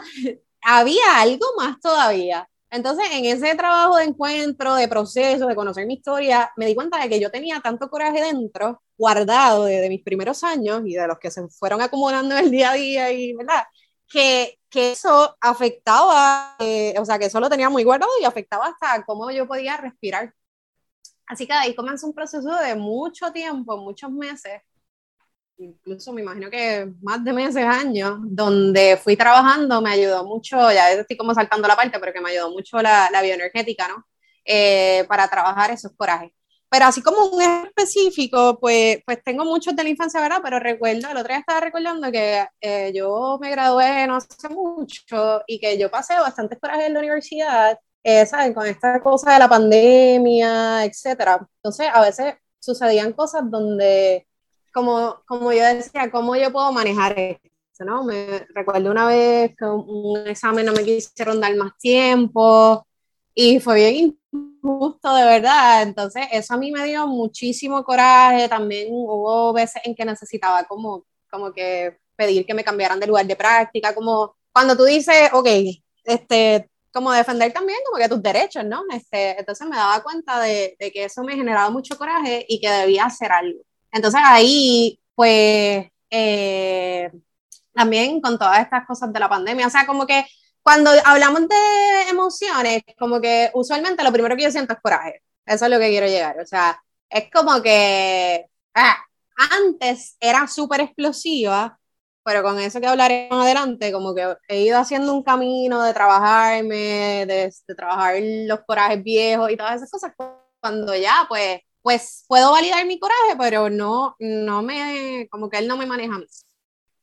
había 0.61 1.19
algo 1.19 1.47
más 1.57 1.79
todavía. 1.79 2.47
Entonces, 2.69 3.07
en 3.11 3.25
ese 3.25 3.55
trabajo 3.55 3.97
de 3.97 4.03
encuentro, 4.03 4.75
de 4.75 4.87
proceso, 4.87 5.47
de 5.47 5.55
conocer 5.55 5.87
mi 5.87 5.95
historia, 5.95 6.51
me 6.57 6.67
di 6.67 6.75
cuenta 6.75 6.99
de 7.01 7.09
que 7.09 7.19
yo 7.19 7.31
tenía 7.31 7.59
tanto 7.59 7.89
coraje 7.89 8.21
dentro, 8.21 8.83
guardado 8.95 9.65
desde 9.65 9.89
mis 9.89 10.03
primeros 10.03 10.43
años 10.43 10.83
y 10.85 10.93
de 10.93 11.07
los 11.07 11.17
que 11.17 11.31
se 11.31 11.47
fueron 11.49 11.81
acumulando 11.81 12.37
en 12.37 12.45
el 12.45 12.51
día 12.51 12.69
a 12.69 12.73
día, 12.75 13.11
y, 13.11 13.33
¿verdad? 13.33 13.63
Que, 14.07 14.59
que 14.69 14.91
eso 14.91 15.35
afectaba, 15.41 16.55
eh, 16.59 16.93
o 16.99 17.03
sea, 17.03 17.17
que 17.17 17.25
eso 17.25 17.39
lo 17.39 17.49
tenía 17.49 17.69
muy 17.71 17.83
guardado 17.83 18.11
y 18.21 18.25
afectaba 18.25 18.67
hasta 18.67 19.03
cómo 19.05 19.31
yo 19.31 19.47
podía 19.47 19.75
respirar. 19.77 20.35
Así 21.25 21.47
que 21.47 21.53
ahí 21.53 21.73
comenzó 21.73 22.05
un 22.05 22.13
proceso 22.13 22.55
de 22.57 22.75
mucho 22.75 23.31
tiempo, 23.31 23.75
muchos 23.77 24.11
meses, 24.11 24.61
incluso 25.61 26.11
me 26.13 26.21
imagino 26.21 26.49
que 26.49 26.91
más 27.01 27.23
de 27.23 27.33
meses, 27.33 27.63
años, 27.63 28.19
donde 28.23 28.97
fui 28.97 29.15
trabajando, 29.15 29.81
me 29.81 29.91
ayudó 29.91 30.25
mucho, 30.25 30.57
ya 30.71 30.91
estoy 30.91 31.17
como 31.17 31.33
saltando 31.33 31.67
la 31.67 31.75
parte, 31.75 31.99
pero 31.99 32.13
que 32.13 32.21
me 32.21 32.31
ayudó 32.31 32.51
mucho 32.51 32.81
la, 32.81 33.09
la 33.11 33.21
bioenergética, 33.21 33.87
¿no? 33.87 34.05
Eh, 34.45 35.05
para 35.07 35.27
trabajar 35.27 35.71
esos 35.71 35.91
corajes. 35.95 36.31
Pero 36.69 36.85
así 36.85 37.01
como 37.01 37.25
un 37.25 37.41
específico, 37.41 38.57
pues, 38.59 38.99
pues 39.05 39.21
tengo 39.23 39.43
muchos 39.45 39.75
de 39.75 39.83
la 39.83 39.89
infancia, 39.89 40.21
¿verdad? 40.21 40.39
Pero 40.41 40.57
recuerdo, 40.59 41.09
el 41.09 41.17
otro 41.17 41.27
día 41.27 41.39
estaba 41.39 41.59
recordando 41.59 42.09
que 42.11 42.45
eh, 42.61 42.91
yo 42.95 43.37
me 43.41 43.51
gradué 43.51 44.07
no 44.07 44.15
hace 44.15 44.49
mucho 44.49 45.41
y 45.47 45.59
que 45.59 45.77
yo 45.77 45.91
pasé 45.91 46.13
bastantes 46.15 46.59
corajes 46.59 46.85
en 46.87 46.93
la 46.93 46.99
universidad, 46.99 47.77
eh, 48.03 48.25
¿saben? 48.25 48.53
Con 48.53 48.67
esta 48.67 49.01
cosa 49.01 49.33
de 49.33 49.39
la 49.39 49.49
pandemia, 49.49 50.85
etcétera. 50.85 51.45
Entonces, 51.57 51.87
a 51.93 52.01
veces 52.01 52.35
sucedían 52.59 53.13
cosas 53.13 53.43
donde 53.45 54.27
como, 54.71 55.21
como 55.25 55.51
yo 55.53 55.63
decía, 55.63 56.09
¿cómo 56.11 56.35
yo 56.35 56.51
puedo 56.51 56.71
manejar 56.71 57.17
esto? 57.17 57.51
¿no? 57.85 58.03
Me 58.03 58.45
recuerdo 58.53 58.91
una 58.91 59.07
vez 59.07 59.55
que 59.57 59.65
un, 59.65 60.27
examen 60.27 60.65
no 60.65 60.73
me 60.73 60.83
quisieron 60.83 61.39
dar 61.39 61.55
más 61.55 61.77
tiempo 61.77 62.85
y 63.33 63.59
fue 63.59 63.75
bien 63.75 64.17
injusto 64.31 65.13
de 65.15 65.23
verdad. 65.25 65.83
Entonces, 65.83 66.27
eso 66.31 66.53
a 66.53 66.57
mí 66.57 66.71
me 66.71 66.85
dio 66.85 67.07
muchísimo 67.07 67.83
coraje. 67.83 68.47
También 68.49 68.87
hubo 68.91 69.53
veces 69.53 69.81
en 69.85 69.95
que 69.95 70.05
necesitaba 70.05 70.63
como, 70.65 71.05
como 71.29 71.51
que 71.53 71.97
pedir 72.15 72.45
que 72.45 72.53
me 72.53 72.63
cambiaran 72.63 72.99
de 72.99 73.07
lugar 73.07 73.25
de 73.25 73.35
práctica, 73.35 73.95
como 73.95 74.35
cuando 74.51 74.75
tú 74.77 74.83
dices, 74.83 75.29
ok, 75.33 75.47
este, 76.03 76.69
como 76.93 77.11
defender 77.11 77.53
también 77.53 77.79
como 77.85 77.97
que 77.97 78.09
tus 78.09 78.21
derechos, 78.21 78.65
¿no? 78.65 78.83
Este, 78.93 79.39
entonces 79.39 79.67
me 79.67 79.77
daba 79.77 80.03
cuenta 80.03 80.39
de, 80.41 80.75
de 80.79 80.91
que 80.91 81.05
eso 81.05 81.23
me 81.23 81.35
generaba 81.35 81.69
mucho 81.69 81.97
coraje 81.97 82.45
y 82.47 82.59
que 82.59 82.69
debía 82.69 83.05
hacer 83.05 83.31
algo. 83.31 83.61
Entonces 83.91 84.21
ahí, 84.23 84.99
pues, 85.15 85.87
eh, 86.09 87.11
también 87.73 88.21
con 88.21 88.37
todas 88.37 88.59
estas 88.59 88.85
cosas 88.85 89.11
de 89.13 89.19
la 89.19 89.29
pandemia, 89.29 89.67
o 89.67 89.69
sea, 89.69 89.85
como 89.85 90.05
que 90.05 90.25
cuando 90.61 90.91
hablamos 91.05 91.47
de 91.47 92.09
emociones, 92.09 92.83
como 92.99 93.19
que 93.21 93.49
usualmente 93.53 94.03
lo 94.03 94.11
primero 94.11 94.35
que 94.35 94.43
yo 94.43 94.51
siento 94.51 94.73
es 94.73 94.79
coraje. 94.81 95.21
Eso 95.45 95.65
es 95.65 95.71
lo 95.71 95.79
que 95.79 95.89
quiero 95.89 96.07
llegar. 96.07 96.39
O 96.39 96.45
sea, 96.45 96.81
es 97.09 97.29
como 97.31 97.61
que 97.61 98.45
ah, 98.75 98.97
antes 99.35 100.17
era 100.19 100.47
súper 100.47 100.81
explosiva, 100.81 101.77
pero 102.23 102.43
con 102.43 102.59
eso 102.59 102.79
que 102.79 102.87
hablaré 102.87 103.27
más 103.31 103.45
adelante, 103.45 103.91
como 103.91 104.13
que 104.13 104.35
he 104.47 104.61
ido 104.63 104.77
haciendo 104.77 105.13
un 105.13 105.23
camino 105.23 105.83
de 105.83 105.93
trabajarme, 105.93 107.25
de, 107.25 107.53
de 107.67 107.75
trabajar 107.75 108.15
los 108.21 108.61
corajes 108.61 109.03
viejos 109.03 109.51
y 109.51 109.57
todas 109.57 109.77
esas 109.77 109.89
cosas, 109.91 110.13
cuando 110.59 110.95
ya, 110.95 111.25
pues, 111.27 111.59
pues 111.81 112.25
puedo 112.27 112.51
validar 112.51 112.85
mi 112.85 112.99
coraje, 112.99 113.35
pero 113.37 113.69
no, 113.69 114.15
no 114.19 114.61
me, 114.61 115.27
como 115.29 115.49
que 115.49 115.57
él 115.57 115.67
no 115.67 115.77
me 115.77 115.85
maneja 115.85 116.15
a. 116.15 116.21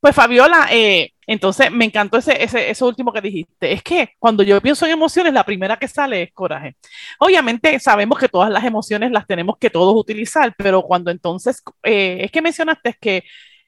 Pues 0.01 0.15
Fabiola, 0.15 0.69
eh, 0.71 1.13
entonces 1.27 1.73
me 1.73 1.85
encantó 1.85 2.19
ese, 2.19 2.41
ese, 2.43 2.71
eso 2.71 2.87
último 2.87 3.13
que 3.13 3.21
dijiste. 3.21 3.73
Es 3.73 3.83
que 3.83 4.11
cuando 4.21 4.45
yo 4.45 4.61
pienso 4.61 4.87
en 4.87 4.93
emociones, 4.93 5.33
la 5.33 5.45
primera 5.45 5.77
que 5.77 5.89
sale 5.89 6.23
es 6.23 6.33
coraje. 6.33 6.77
Obviamente 7.19 7.81
sabemos 7.81 8.19
que 8.19 8.29
todas 8.29 8.51
las 8.51 8.65
emociones 8.65 9.11
las 9.11 9.27
tenemos 9.27 9.59
que 9.59 9.71
todos 9.71 9.97
utilizar, 9.97 10.55
pero 10.57 10.83
cuando 10.83 11.11
entonces, 11.11 11.63
eh, 11.83 12.19
es 12.23 12.31
que 12.31 12.43
mencionaste 12.43 12.97
que 13.01 13.25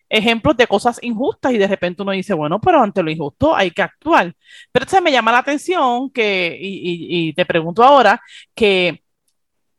ejemplos 0.09 0.57
de 0.57 0.67
cosas 0.69 0.99
injustas 1.02 1.52
y 1.52 1.59
de 1.59 1.67
repente 1.67 2.02
uno 2.02 2.12
dice, 2.12 2.35
bueno, 2.35 2.61
pero 2.61 2.81
ante 2.83 3.02
lo 3.02 3.11
injusto 3.11 3.55
hay 3.57 3.73
que 3.73 3.83
actuar. 3.83 4.35
Pero 4.73 4.85
entonces 4.85 5.02
me 5.02 5.12
llama 5.12 5.33
la 5.33 5.38
atención 5.38 6.11
que, 6.11 6.57
y, 6.61 7.29
y 7.29 7.33
te 7.35 7.45
pregunto 7.47 7.83
ahora, 7.83 8.21
que 8.55 9.02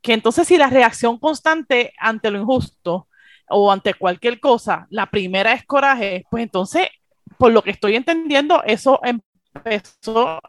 que 0.01 0.13
entonces 0.13 0.47
si 0.47 0.57
la 0.57 0.67
reacción 0.69 1.19
constante 1.19 1.93
ante 1.97 2.31
lo 2.31 2.39
injusto 2.39 3.07
o 3.49 3.71
ante 3.71 3.93
cualquier 3.93 4.39
cosa, 4.39 4.87
la 4.89 5.07
primera 5.07 5.53
es 5.53 5.65
coraje, 5.65 6.25
pues 6.29 6.43
entonces, 6.43 6.87
por 7.37 7.51
lo 7.51 7.61
que 7.61 7.71
estoy 7.71 7.95
entendiendo, 7.95 8.63
eso 8.63 8.99
empezó, 9.03 10.39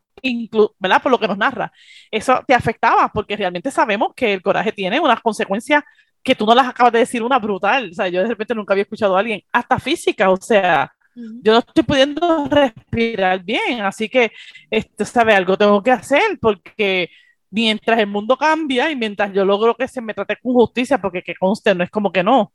¿verdad? 0.79 1.03
Por 1.03 1.13
lo 1.13 1.19
que 1.19 1.29
nos 1.29 1.39
narra, 1.39 1.73
eso 2.11 2.43
te 2.47 2.55
afectaba, 2.55 3.11
porque 3.13 3.37
realmente 3.37 3.71
sabemos 3.71 4.15
que 4.15 4.33
el 4.33 4.43
coraje 4.43 4.73
tiene 4.73 5.01
unas 5.01 5.21
consecuencias 5.21 5.83
que 6.23 6.37
tú 6.37 6.47
no 6.47 6.55
las 6.55 6.69
acabas 6.69 6.93
de 6.93 7.01
decir, 7.01 7.23
una 7.23 7.39
brutal, 7.41 7.91
o 7.91 7.95
sea, 7.95 8.09
yo 8.09 8.23
de 8.23 8.29
repente 8.29 8.55
nunca 8.55 8.75
había 8.75 8.83
escuchado 8.83 9.17
a 9.17 9.21
alguien, 9.21 9.43
hasta 9.53 9.81
física, 9.81 10.31
o 10.31 10.37
sea, 10.37 10.93
yo 11.15 11.53
no 11.53 11.59
estoy 11.59 11.83
pudiendo 11.83 12.47
respirar 12.49 13.43
bien, 13.43 13.81
así 13.83 14.09
que, 14.09 14.33
este, 14.71 15.05
¿sabe? 15.05 15.35
Algo 15.35 15.59
tengo 15.59 15.83
que 15.83 15.91
hacer, 15.91 16.39
porque 16.41 17.11
mientras 17.53 18.01
el 18.01 18.09
mundo 18.09 18.37
cambia 18.37 18.91
y 18.91 18.97
mientras 18.97 19.33
yo 19.33 19.45
logro 19.45 19.77
que 19.77 19.87
se 19.87 20.01
me 20.01 20.15
trate 20.15 20.37
con 20.43 20.55
justicia, 20.55 20.99
porque 20.99 21.23
que 21.23 21.35
conste, 21.37 21.75
no 21.75 21.85
es 21.85 21.91
como 21.91 22.11
que 22.11 22.25
no, 22.25 22.53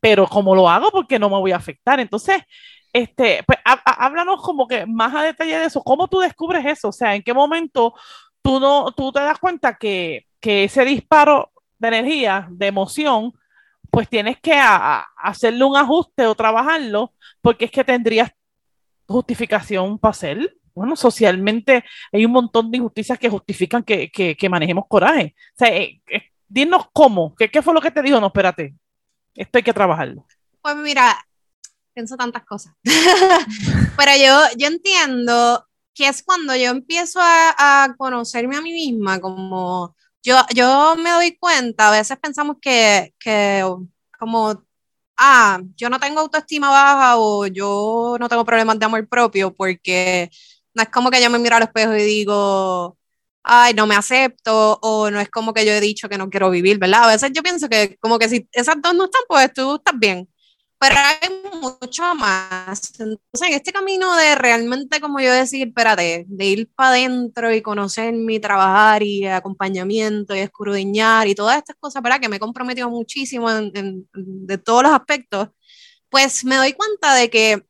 pero 0.00 0.26
como 0.26 0.54
lo 0.54 0.68
hago, 0.68 0.90
porque 0.90 1.18
no 1.18 1.28
me 1.30 1.38
voy 1.38 1.52
a 1.52 1.56
afectar. 1.56 2.00
Entonces, 2.00 2.42
este, 2.92 3.42
pues 3.46 3.58
háblanos 3.64 4.42
como 4.42 4.66
que 4.66 4.86
más 4.86 5.14
a 5.14 5.22
detalle 5.22 5.58
de 5.58 5.66
eso, 5.66 5.82
¿cómo 5.82 6.08
tú 6.08 6.20
descubres 6.20 6.64
eso? 6.66 6.88
O 6.88 6.92
sea, 6.92 7.14
¿en 7.14 7.22
qué 7.22 7.34
momento 7.34 7.94
tú, 8.42 8.58
no, 8.58 8.90
tú 8.92 9.12
te 9.12 9.20
das 9.20 9.38
cuenta 9.38 9.76
que, 9.76 10.26
que 10.40 10.64
ese 10.64 10.84
disparo 10.84 11.52
de 11.78 11.88
energía, 11.88 12.48
de 12.50 12.66
emoción, 12.68 13.34
pues 13.90 14.08
tienes 14.08 14.38
que 14.40 14.54
hacerle 14.54 15.64
un 15.64 15.76
ajuste 15.76 16.26
o 16.26 16.34
trabajarlo, 16.34 17.12
porque 17.42 17.66
es 17.66 17.70
que 17.70 17.84
tendrías 17.84 18.30
justificación 19.06 19.98
para 19.98 20.10
hacer. 20.10 20.57
Bueno, 20.78 20.96
socialmente 20.96 21.84
hay 22.12 22.24
un 22.24 22.32
montón 22.32 22.70
de 22.70 22.78
injusticias 22.78 23.18
que 23.18 23.28
justifican 23.28 23.82
que, 23.82 24.10
que, 24.10 24.48
manejemos 24.48 24.84
coraje. 24.88 25.34
O 25.54 25.58
sea, 25.58 25.68
eh, 25.76 26.00
eh, 26.08 26.22
dinos 26.48 26.86
cómo, 26.92 27.34
¿Qué, 27.36 27.50
¿qué 27.50 27.62
fue 27.62 27.74
lo 27.74 27.80
que 27.80 27.90
te 27.90 28.02
dijo? 28.02 28.20
No, 28.20 28.28
espérate, 28.28 28.74
esto 29.34 29.58
hay 29.58 29.62
que 29.62 29.72
trabajarlo. 29.72 30.26
Pues 30.62 30.76
mira, 30.76 31.16
pienso 31.92 32.16
tantas 32.16 32.44
cosas. 32.44 32.74
Pero 33.96 34.12
yo, 34.16 34.56
yo 34.56 34.68
entiendo 34.68 35.66
que 35.94 36.08
es 36.08 36.22
cuando 36.22 36.54
yo 36.54 36.70
empiezo 36.70 37.20
a, 37.20 37.84
a, 37.84 37.94
conocerme 37.96 38.56
a 38.56 38.60
mí 38.60 38.72
misma, 38.72 39.20
como 39.20 39.96
yo, 40.22 40.36
yo 40.54 40.94
me 40.96 41.10
doy 41.10 41.36
cuenta, 41.36 41.88
a 41.88 41.90
veces 41.90 42.18
pensamos 42.18 42.56
que, 42.60 43.14
que 43.18 43.64
como, 44.18 44.64
ah, 45.16 45.60
yo 45.76 45.90
no 45.90 45.98
tengo 45.98 46.20
autoestima 46.20 46.70
baja 46.70 47.18
o 47.18 47.46
yo 47.46 48.16
no 48.18 48.28
tengo 48.28 48.44
problemas 48.44 48.78
de 48.78 48.86
amor 48.86 49.08
propio, 49.08 49.54
porque 49.54 50.30
no 50.78 50.82
es 50.84 50.88
como 50.90 51.10
que 51.10 51.22
yo 51.22 51.28
me 51.30 51.38
miro 51.38 51.56
al 51.56 51.64
espejo 51.64 51.94
y 51.96 52.02
digo, 52.02 52.96
ay, 53.42 53.74
no 53.74 53.86
me 53.86 53.96
acepto, 53.96 54.78
o 54.82 55.10
no 55.10 55.20
es 55.20 55.28
como 55.30 55.52
que 55.52 55.66
yo 55.66 55.72
he 55.72 55.80
dicho 55.80 56.08
que 56.08 56.18
no 56.18 56.30
quiero 56.30 56.50
vivir, 56.50 56.78
¿verdad? 56.78 57.04
A 57.04 57.08
veces 57.08 57.32
yo 57.34 57.42
pienso 57.42 57.68
que 57.68 57.96
como 58.00 58.18
que 58.18 58.28
si 58.28 58.48
esas 58.52 58.76
dos 58.82 58.94
no 58.94 59.04
están, 59.06 59.22
pues 59.28 59.52
tú 59.52 59.76
estás 59.76 59.98
bien 59.98 60.28
pero 60.78 60.94
hay 60.96 61.28
mucho 61.60 62.14
más. 62.14 62.92
Entonces, 63.00 63.48
en 63.48 63.54
este 63.54 63.72
camino 63.72 64.14
de 64.16 64.34
realmente, 64.36 65.00
como 65.00 65.20
yo 65.20 65.32
decir, 65.32 65.68
espérate, 65.68 66.24
de 66.28 66.44
ir 66.46 66.70
para 66.74 66.90
adentro 66.90 67.52
y 67.52 67.62
conocer 67.62 68.14
mi 68.14 68.38
trabajar 68.38 69.02
y 69.02 69.26
acompañamiento 69.26 70.36
y 70.36 70.40
escudriñar 70.40 71.26
y 71.26 71.34
todas 71.34 71.58
estas 71.58 71.76
cosas, 71.80 72.02
¿verdad? 72.02 72.20
Que 72.20 72.28
me 72.28 72.36
he 72.36 72.40
comprometido 72.40 72.88
muchísimo 72.90 73.50
en, 73.50 74.08
de 74.12 74.58
todos 74.58 74.84
los 74.84 74.92
aspectos, 74.92 75.48
pues 76.08 76.44
me 76.44 76.56
doy 76.56 76.72
cuenta 76.74 77.14
de 77.14 77.28
que 77.30 77.64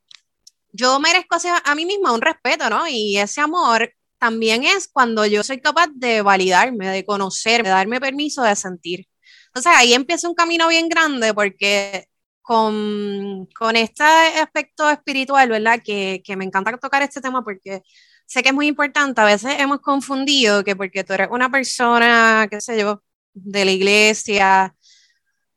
yo 0.72 1.00
merezco 1.00 1.36
a 1.64 1.74
mí 1.74 1.86
misma 1.86 2.12
un 2.12 2.20
respeto, 2.20 2.68
¿no? 2.70 2.86
Y 2.88 3.18
ese 3.18 3.40
amor 3.40 3.92
también 4.18 4.64
es 4.64 4.88
cuando 4.88 5.26
yo 5.26 5.42
soy 5.42 5.60
capaz 5.60 5.88
de 5.94 6.22
validarme, 6.22 6.88
de 6.88 7.04
conocer, 7.04 7.62
de 7.62 7.70
darme 7.70 8.00
permiso 8.00 8.42
de 8.42 8.56
sentir. 8.56 9.06
Entonces 9.48 9.72
ahí 9.76 9.94
empieza 9.94 10.28
un 10.28 10.34
camino 10.34 10.68
bien 10.68 10.88
grande 10.88 11.32
porque 11.34 12.06
con, 12.42 13.46
con 13.58 13.76
este 13.76 14.04
aspecto 14.04 14.88
espiritual, 14.90 15.48
¿verdad? 15.48 15.80
Que, 15.84 16.22
que 16.24 16.36
me 16.36 16.44
encanta 16.44 16.76
tocar 16.78 17.02
este 17.02 17.20
tema 17.20 17.42
porque 17.44 17.82
sé 18.26 18.42
que 18.42 18.50
es 18.50 18.54
muy 18.54 18.66
importante. 18.68 19.20
A 19.20 19.24
veces 19.24 19.54
hemos 19.58 19.80
confundido 19.80 20.64
que 20.64 20.76
porque 20.76 21.04
tú 21.04 21.12
eres 21.14 21.28
una 21.30 21.50
persona, 21.50 22.46
qué 22.50 22.60
sé 22.60 22.78
yo, 22.78 23.02
de 23.34 23.64
la 23.64 23.70
iglesia 23.72 24.74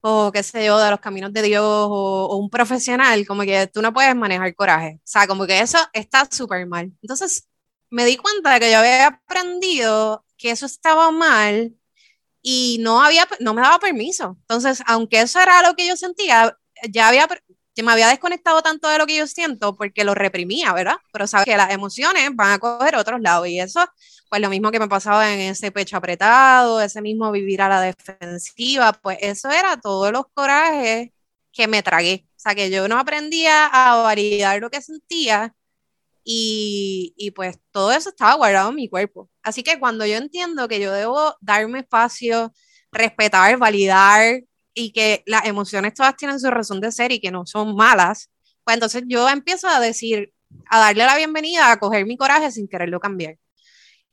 o 0.02 0.32
qué 0.32 0.44
sé 0.44 0.66
yo, 0.66 0.80
de 0.80 0.90
los 0.92 1.00
caminos 1.00 1.34
de 1.34 1.42
Dios 1.44 1.64
o, 1.66 2.38
un 2.38 2.50
profesional, 2.50 3.26
como 3.28 3.44
que 3.44 3.68
tú 3.68 3.82
no 3.82 3.94
puedes 3.94 4.16
manejar 4.16 4.56
coraje. 4.56 4.96
O 4.98 5.02
sea, 5.06 5.28
como 5.28 5.46
que 5.46 5.60
eso 5.60 5.78
está 5.94 6.28
súper 6.30 6.68
mal. 6.68 6.92
Entonces, 7.02 7.48
me 7.90 8.06
di 8.06 8.18
cuenta 8.18 8.54
de 8.54 8.60
que 8.60 8.72
yo 8.72 8.80
había 8.80 9.08
aprendido 9.08 10.26
que 10.38 10.52
eso 10.52 10.66
estaba 10.66 11.12
mal 11.12 11.76
y 12.42 12.78
no 12.82 13.02
había, 13.04 13.28
no 13.40 13.54
me 13.54 13.62
daba 13.62 13.80
permiso. 13.80 14.38
Entonces, 14.42 14.82
aunque 14.88 15.22
eso 15.22 15.40
era 15.40 15.62
lo 15.62 15.76
que 15.76 15.88
yo 15.88 15.96
sentía, 15.98 16.58
ya 16.90 17.08
había, 17.10 17.28
me 17.78 17.92
había 17.92 18.10
desconectado 18.10 18.62
tanto 18.62 18.88
de 18.90 18.98
lo 18.98 19.06
que 19.06 19.18
yo 19.18 19.28
siento 19.28 19.76
porque 19.76 20.04
lo 20.04 20.14
reprimía, 20.14 20.74
¿verdad? 20.74 20.98
Pero 21.12 21.28
sabes 21.28 21.46
que 21.46 21.58
las 21.58 21.72
emociones 21.72 22.30
van 22.34 22.54
a 22.54 22.60
coger 22.60 22.96
otros 22.96 23.22
lados 23.22 23.48
y 23.48 23.60
eso, 23.60 23.86
pues 24.30 24.42
lo 24.42 24.50
mismo 24.50 24.72
que 24.72 24.80
me 24.80 24.88
pasaba 24.88 25.34
en 25.34 25.40
ese 25.40 25.72
pecho 25.72 25.98
apretado, 25.98 26.82
ese 26.82 27.02
mismo 27.02 27.32
vivir 27.32 27.62
a 27.62 27.70
la 27.70 27.82
defensiva, 27.82 28.94
pues 28.94 29.18
eso 29.22 29.50
era 29.50 29.80
todos 29.80 30.12
los 30.12 30.26
corajes 30.34 31.12
que 31.54 31.68
me 31.68 31.84
tragué. 31.84 32.26
O 32.38 32.40
sea, 32.40 32.56
que 32.56 32.70
yo 32.70 32.88
no 32.88 32.98
aprendía 33.00 33.68
a 33.68 34.02
validar 34.04 34.60
lo 34.60 34.70
que 34.70 34.82
sentía 34.82 35.56
y, 36.24 37.14
y, 37.18 37.32
pues 37.32 37.58
todo 37.72 37.92
eso 37.92 38.10
estaba 38.10 38.36
guardado 38.36 38.70
en 38.70 38.76
mi 38.76 38.90
cuerpo. 38.90 39.30
Así 39.44 39.64
que 39.64 39.80
cuando 39.80 40.06
yo 40.06 40.18
entiendo 40.18 40.68
que 40.68 40.80
yo 40.80 40.92
debo 40.94 41.36
darme 41.42 41.80
espacio, 41.80 42.54
respetar, 42.92 43.58
validar 43.58 44.42
y 44.74 44.92
que 44.92 45.24
las 45.26 45.46
emociones 45.46 45.94
todas 45.94 46.16
tienen 46.16 46.40
su 46.40 46.50
razón 46.50 46.80
de 46.82 46.92
ser 46.92 47.12
y 47.12 47.20
que 47.20 47.32
no 47.32 47.46
son 47.46 47.76
malas, 47.76 48.30
pues 48.64 48.76
entonces 48.76 49.04
yo 49.08 49.28
empiezo 49.30 49.68
a 49.68 49.80
decir, 49.80 50.34
a 50.70 50.80
darle 50.80 51.06
la 51.06 51.18
bienvenida, 51.18 51.72
a 51.72 51.80
coger 51.80 52.06
mi 52.06 52.18
coraje 52.18 52.52
sin 52.52 52.68
quererlo 52.68 53.00
cambiar. 53.00 53.38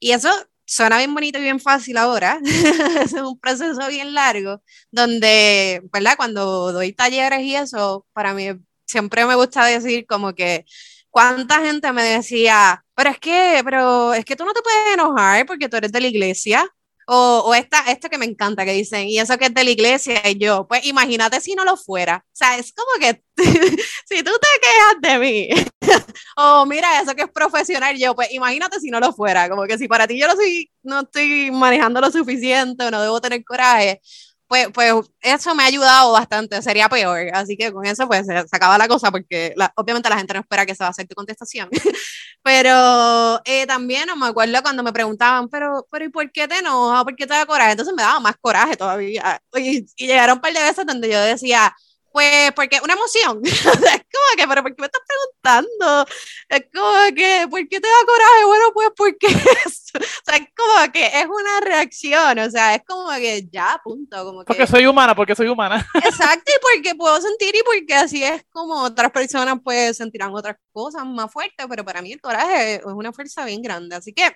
Y 0.00 0.12
eso 0.12 0.30
suena 0.64 0.98
bien 0.98 1.14
bonito 1.14 1.38
y 1.38 1.42
bien 1.42 1.60
fácil 1.60 1.96
ahora, 1.96 2.40
es 3.02 3.12
un 3.14 3.38
proceso 3.40 3.88
bien 3.88 4.14
largo, 4.14 4.62
donde, 4.90 5.82
¿verdad? 5.92 6.16
Cuando 6.16 6.72
doy 6.72 6.92
talleres 6.92 7.40
y 7.40 7.56
eso, 7.56 8.06
para 8.12 8.34
mí 8.34 8.48
siempre 8.86 9.26
me 9.26 9.34
gusta 9.34 9.64
decir 9.64 10.06
como 10.06 10.34
que 10.34 10.66
cuánta 11.10 11.60
gente 11.60 11.92
me 11.92 12.02
decía, 12.02 12.84
pero 12.94 13.10
es 13.10 13.18
que, 13.18 13.60
pero 13.64 14.14
es 14.14 14.24
que 14.24 14.36
tú 14.36 14.44
no 14.44 14.52
te 14.52 14.62
puedes 14.62 14.94
enojar 14.94 15.46
porque 15.46 15.68
tú 15.68 15.76
eres 15.76 15.92
de 15.92 16.00
la 16.00 16.06
iglesia. 16.08 16.68
O, 17.10 17.42
o 17.46 17.54
esta, 17.54 17.90
esto 17.90 18.10
que 18.10 18.18
me 18.18 18.26
encanta, 18.26 18.66
que 18.66 18.72
dicen, 18.72 19.08
y 19.08 19.18
eso 19.18 19.38
que 19.38 19.46
es 19.46 19.54
de 19.54 19.64
la 19.64 19.70
iglesia, 19.70 20.20
y 20.28 20.36
yo, 20.36 20.66
pues 20.68 20.84
imagínate 20.84 21.40
si 21.40 21.54
no 21.54 21.64
lo 21.64 21.76
fuera. 21.78 22.22
O 22.26 22.30
sea, 22.36 22.58
es 22.58 22.72
como 22.72 22.90
que 23.00 23.22
si 24.06 24.22
tú 24.22 24.30
te 24.30 24.48
quejas 24.60 24.96
de 25.00 25.18
mí, 25.18 25.48
o 26.36 26.66
mira, 26.66 27.00
eso 27.00 27.14
que 27.14 27.22
es 27.22 27.30
profesional, 27.30 27.96
yo, 27.96 28.14
pues 28.14 28.30
imagínate 28.32 28.78
si 28.80 28.90
no 28.90 29.00
lo 29.00 29.14
fuera. 29.14 29.48
Como 29.48 29.64
que 29.64 29.78
si 29.78 29.88
para 29.88 30.06
ti 30.06 30.18
yo 30.18 30.26
no, 30.26 30.36
soy, 30.36 30.70
no 30.82 31.00
estoy 31.00 31.50
manejando 31.50 32.00
lo 32.00 32.10
suficiente 32.10 32.90
no 32.90 33.00
debo 33.00 33.20
tener 33.20 33.42
coraje, 33.44 34.00
pues, 34.48 34.68
pues 34.72 34.94
eso 35.20 35.54
me 35.54 35.62
ha 35.62 35.66
ayudado 35.66 36.12
bastante, 36.12 36.60
sería 36.62 36.88
peor. 36.88 37.28
Así 37.34 37.56
que 37.56 37.70
con 37.72 37.84
eso 37.86 38.08
pues 38.08 38.26
se, 38.26 38.36
acaba 38.36 38.78
la 38.78 38.88
cosa 38.88 39.10
porque 39.10 39.54
obviamente 39.76 40.08
la 40.08 40.16
gente 40.16 40.34
no 40.34 40.40
espera 40.40 40.66
que 40.66 40.74
se 40.74 40.82
va 40.82 40.88
a 40.88 40.90
hacer 40.90 41.06
tu 41.06 41.14
contestación. 41.14 41.68
pero 42.42 43.40
eh, 43.44 43.66
también 43.66 44.06
no 44.06 44.16
me 44.16 44.26
acuerdo 44.26 44.62
cuando 44.62 44.82
me 44.82 44.92
preguntaban, 44.92 45.48
pero, 45.48 45.86
pero 45.90 46.06
¿y 46.06 46.08
por 46.08 46.32
qué 46.32 46.48
te 46.48 46.58
enojas? 46.58 47.04
¿Por 47.04 47.14
qué 47.14 47.26
te 47.26 47.34
da 47.34 47.46
coraje? 47.46 47.72
Entonces 47.72 47.94
me 47.94 48.02
daba 48.02 48.20
más 48.20 48.36
coraje 48.40 48.76
todavía. 48.76 49.40
Y, 49.54 49.86
y 49.96 50.06
llegaron 50.06 50.36
un 50.38 50.40
par 50.40 50.52
de 50.52 50.62
veces 50.62 50.86
donde 50.86 51.10
yo 51.10 51.20
decía, 51.20 51.74
pues 52.12 52.52
porque 52.52 52.80
una 52.82 52.94
emoción. 52.94 53.40
es 53.44 53.62
como 53.62 54.36
que, 54.36 54.48
pero 54.48 54.62
¿por 54.62 54.74
qué 54.74 54.82
me 54.82 54.86
estás 54.86 55.02
preguntando? 55.06 56.06
Es 56.48 56.62
como 56.74 57.14
que, 57.14 57.46
¿por 57.50 57.68
qué 57.68 57.80
te 57.80 57.88
da 57.88 58.06
coraje? 58.06 58.44
Bueno, 58.46 58.64
pues 58.74 58.88
porque 58.96 59.26
es, 59.66 59.90
o 59.94 60.24
sea, 60.24 60.36
es 60.36 60.48
como 60.56 60.92
que 60.92 61.06
es 61.06 61.26
una 61.26 61.60
reacción, 61.60 62.38
o 62.38 62.50
sea, 62.50 62.74
es 62.74 62.82
como 62.86 63.10
que 63.16 63.48
ya, 63.50 63.80
punto. 63.82 64.24
Como 64.24 64.40
que, 64.40 64.46
porque 64.46 64.66
soy 64.66 64.86
humana, 64.86 65.14
porque 65.14 65.34
soy 65.34 65.48
humana. 65.48 65.86
Exacto, 65.94 66.50
y 66.50 66.60
porque 66.60 66.94
puedo 66.94 67.20
sentir 67.20 67.54
y 67.54 67.62
porque 67.62 67.94
así 67.94 68.22
es 68.24 68.44
como 68.50 68.82
otras 68.82 69.10
personas 69.10 69.58
pues 69.62 69.96
sentirán 69.96 70.34
otras 70.34 70.56
cosas 70.72 71.04
más 71.06 71.32
fuertes, 71.32 71.66
pero 71.68 71.84
para 71.84 72.02
mí 72.02 72.12
el 72.12 72.20
coraje 72.20 72.76
es 72.76 72.84
una 72.84 73.12
fuerza 73.12 73.44
bien 73.44 73.62
grande. 73.62 73.96
Así 73.96 74.12
que 74.12 74.32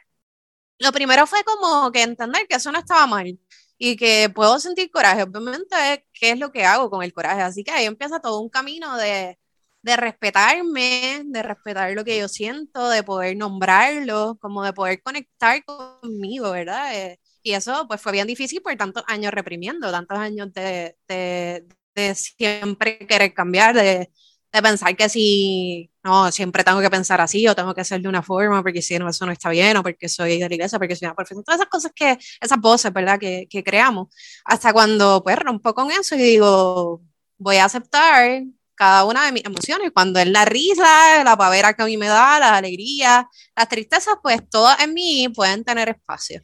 lo 0.78 0.92
primero 0.92 1.26
fue 1.26 1.44
como 1.44 1.90
que 1.92 2.02
entender 2.02 2.46
que 2.48 2.56
eso 2.56 2.72
no 2.72 2.78
estaba 2.78 3.06
mal 3.06 3.38
y 3.84 3.96
que 3.96 4.30
puedo 4.32 4.60
sentir 4.60 4.92
coraje. 4.92 5.24
Obviamente, 5.24 6.06
¿qué 6.12 6.30
es 6.30 6.38
lo 6.38 6.52
que 6.52 6.64
hago 6.64 6.88
con 6.88 7.02
el 7.02 7.12
coraje? 7.12 7.42
Así 7.42 7.64
que 7.64 7.72
ahí 7.72 7.84
empieza 7.86 8.20
todo 8.20 8.40
un 8.40 8.48
camino 8.48 8.96
de, 8.96 9.38
de 9.82 9.96
respetarme, 9.96 11.22
de 11.24 11.42
respetar 11.42 11.92
lo 11.92 12.04
que 12.04 12.16
yo 12.18 12.28
siento, 12.28 12.88
de 12.88 13.02
poder 13.02 13.36
nombrarlo, 13.36 14.38
como 14.40 14.62
de 14.62 14.72
poder 14.72 15.02
conectar 15.02 15.64
conmigo, 15.64 16.52
¿verdad? 16.52 16.94
Eh, 16.96 17.18
y 17.42 17.54
eso 17.54 17.86
pues 17.88 18.00
fue 18.00 18.12
bien 18.12 18.28
difícil 18.28 18.62
por 18.62 18.76
tantos 18.76 19.02
años 19.08 19.32
reprimiendo, 19.34 19.90
tantos 19.90 20.16
años 20.18 20.52
de, 20.52 20.96
de, 21.08 21.66
de 21.96 22.14
siempre 22.14 22.98
querer 23.00 23.34
cambiar, 23.34 23.74
de, 23.74 24.12
de 24.52 24.62
pensar 24.62 24.94
que 24.96 25.08
si, 25.08 25.90
no, 26.04 26.30
siempre 26.30 26.62
tengo 26.64 26.80
que 26.80 26.90
pensar 26.90 27.20
así 27.20 27.48
o 27.48 27.54
tengo 27.54 27.74
que 27.74 27.80
hacer 27.80 28.00
de 28.02 28.08
una 28.08 28.22
forma 28.22 28.62
porque 28.62 28.82
si 28.82 28.98
no, 28.98 29.08
eso 29.08 29.24
no 29.24 29.32
está 29.32 29.48
bien 29.50 29.76
o 29.78 29.82
porque 29.82 30.08
soy 30.08 30.38
de 30.38 30.48
la 30.48 30.54
iglesia, 30.54 30.78
porque 30.78 30.94
soy 30.96 31.06
una 31.06 31.14
perfecta. 31.14 31.42
Todas 31.42 31.60
esas 31.60 31.70
cosas 31.70 31.92
que, 31.94 32.18
esas 32.40 32.58
voces, 32.60 32.92
¿verdad? 32.92 33.18
Que, 33.18 33.46
que 33.48 33.64
creamos. 33.64 34.08
Hasta 34.44 34.72
cuando, 34.72 35.22
pues, 35.22 35.38
rompo 35.38 35.74
con 35.74 35.90
eso 35.90 36.14
y 36.16 36.18
digo, 36.18 37.02
voy 37.38 37.56
a 37.56 37.64
aceptar 37.66 38.42
cada 38.74 39.04
una 39.04 39.24
de 39.26 39.32
mis 39.32 39.44
emociones. 39.44 39.90
Cuando 39.94 40.20
es 40.20 40.26
la 40.28 40.44
risa, 40.44 41.24
la 41.24 41.36
pavera 41.36 41.74
que 41.74 41.82
a 41.82 41.86
mí 41.86 41.96
me 41.96 42.08
da, 42.08 42.38
la 42.38 42.56
alegría, 42.56 43.28
las 43.56 43.68
tristezas, 43.68 44.16
pues 44.22 44.48
todas 44.50 44.80
en 44.80 44.94
mí 44.94 45.28
pueden 45.34 45.64
tener 45.64 45.88
espacio. 45.88 46.42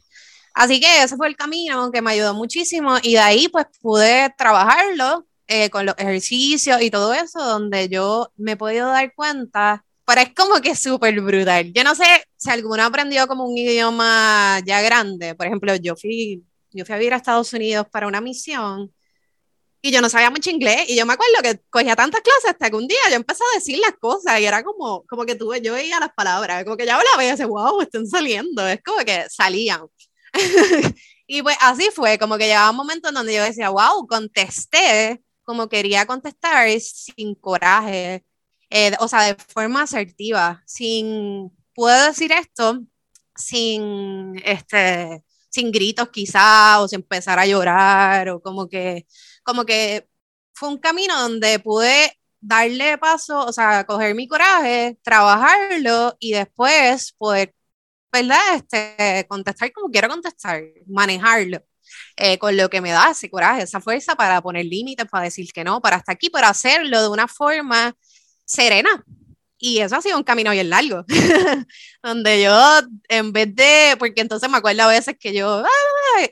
Así 0.53 0.79
que 0.79 1.03
ese 1.03 1.15
fue 1.15 1.27
el 1.27 1.35
camino 1.37 1.91
que 1.91 2.01
me 2.01 2.11
ayudó 2.11 2.33
muchísimo 2.33 2.97
y 3.03 3.13
de 3.13 3.19
ahí 3.19 3.47
pues 3.49 3.67
pude 3.81 4.33
trabajarlo 4.37 5.25
eh, 5.51 5.71
con 5.71 5.85
los 5.87 5.95
ejercicios 5.97 6.79
y 6.79 6.91
todo 6.91 7.11
eso, 7.11 7.43
donde 7.43 7.89
yo 7.89 8.31
me 8.37 8.51
he 8.51 8.55
podido 8.55 8.87
dar 8.87 9.11
cuenta, 9.15 9.83
pero 10.05 10.21
es 10.21 10.33
como 10.35 10.61
que 10.61 10.75
súper 10.75 11.19
brutal. 11.21 11.73
Yo 11.73 11.83
no 11.83 11.95
sé 11.95 12.05
si 12.37 12.51
alguno 12.51 12.83
aprendió 12.83 13.27
como 13.27 13.45
un 13.45 13.57
idioma 13.57 14.59
ya 14.63 14.81
grande. 14.83 15.33
Por 15.33 15.47
ejemplo, 15.47 15.75
yo 15.75 15.95
fui, 15.95 16.43
yo 16.71 16.85
fui 16.85 16.93
a 16.93 16.97
vivir 16.99 17.13
a 17.15 17.17
Estados 17.17 17.51
Unidos 17.53 17.87
para 17.91 18.07
una 18.07 18.21
misión 18.21 18.93
y 19.81 19.91
yo 19.91 20.01
no 20.01 20.09
sabía 20.09 20.29
mucho 20.29 20.51
inglés 20.51 20.85
y 20.87 20.95
yo 20.95 21.05
me 21.07 21.13
acuerdo 21.13 21.41
que 21.41 21.61
cogía 21.71 21.95
tantas 21.95 22.21
clases 22.21 22.51
hasta 22.51 22.69
que 22.69 22.75
un 22.75 22.87
día 22.87 22.99
yo 23.09 23.15
empecé 23.15 23.43
a 23.43 23.57
decir 23.57 23.79
las 23.79 23.93
cosas 23.99 24.39
y 24.39 24.45
era 24.45 24.61
como, 24.63 25.03
como 25.07 25.25
que 25.25 25.33
tuve, 25.33 25.61
yo 25.61 25.73
veía 25.73 25.99
las 25.99 26.13
palabras, 26.13 26.63
como 26.63 26.77
que 26.77 26.85
ya 26.85 26.95
hablaba 26.95 27.23
y 27.23 27.27
decía, 27.27 27.47
wow, 27.47 27.81
están 27.81 28.05
saliendo, 28.05 28.67
es 28.67 28.81
como 28.83 28.99
que 28.99 29.25
salían. 29.29 29.81
y 31.27 31.41
pues 31.41 31.57
así 31.61 31.89
fue, 31.91 32.19
como 32.19 32.37
que 32.37 32.45
llegaba 32.45 32.69
un 32.69 32.77
momento 32.77 33.09
en 33.09 33.15
donde 33.15 33.33
yo 33.33 33.43
decía, 33.43 33.69
wow, 33.69 34.05
contesté 34.05 35.23
como 35.49 35.67
quería 35.67 36.05
contestar 36.05 36.69
sin 36.79 37.33
coraje, 37.33 38.23
eh, 38.69 38.91
o 38.99 39.07
sea, 39.07 39.23
de 39.23 39.35
forma 39.35 39.81
asertiva, 39.81 40.61
sin, 40.67 41.51
puedo 41.73 42.05
decir 42.05 42.31
esto, 42.31 42.81
sin, 43.35 44.39
este, 44.45 45.23
sin 45.49 45.71
gritos 45.71 46.09
quizá, 46.09 46.79
o 46.81 46.87
sin 46.87 46.99
empezar 46.99 47.39
a 47.39 47.47
llorar, 47.47 48.29
o 48.29 48.41
como 48.43 48.69
que, 48.69 49.07
como 49.43 49.65
que 49.65 50.07
fue 50.53 50.69
un 50.69 50.77
camino 50.77 51.19
donde 51.19 51.57
pude 51.59 52.13
darle 52.39 52.99
paso, 52.99 53.43
o 53.45 53.51
sea, 53.51 53.85
coger 53.85 54.13
mi 54.15 54.27
coraje, 54.27 54.99
trabajarlo 55.03 56.15
y 56.19 56.33
después 56.33 57.13
poder, 57.13 57.55
¿verdad? 58.11 58.55
Este, 58.55 59.25
contestar 59.27 59.71
como 59.73 59.89
quiero 59.91 60.09
contestar, 60.09 60.63
manejarlo. 60.87 61.63
Eh, 62.15 62.37
con 62.37 62.55
lo 62.57 62.69
que 62.69 62.81
me 62.81 62.91
da 62.91 63.11
ese 63.11 63.29
coraje, 63.29 63.63
esa 63.63 63.81
fuerza 63.81 64.15
para 64.15 64.41
poner 64.41 64.65
límites, 64.65 65.07
para 65.07 65.25
decir 65.25 65.51
que 65.53 65.63
no, 65.63 65.81
para 65.81 65.97
estar 65.97 66.13
aquí, 66.13 66.29
para 66.29 66.49
hacerlo 66.49 67.01
de 67.01 67.09
una 67.09 67.27
forma 67.27 67.95
serena. 68.45 69.03
Y 69.61 69.79
eso 69.79 69.97
ha 69.97 70.01
sido 70.01 70.17
un 70.17 70.23
camino 70.23 70.51
bien 70.51 70.69
largo, 70.69 71.03
donde 72.03 72.41
yo, 72.41 72.53
en 73.09 73.33
vez 73.33 73.53
de, 73.53 73.95
porque 73.99 74.21
entonces 74.21 74.49
me 74.49 74.57
acuerdo 74.57 74.83
a 74.83 74.87
veces 74.87 75.17
que 75.19 75.33
yo, 75.33 75.63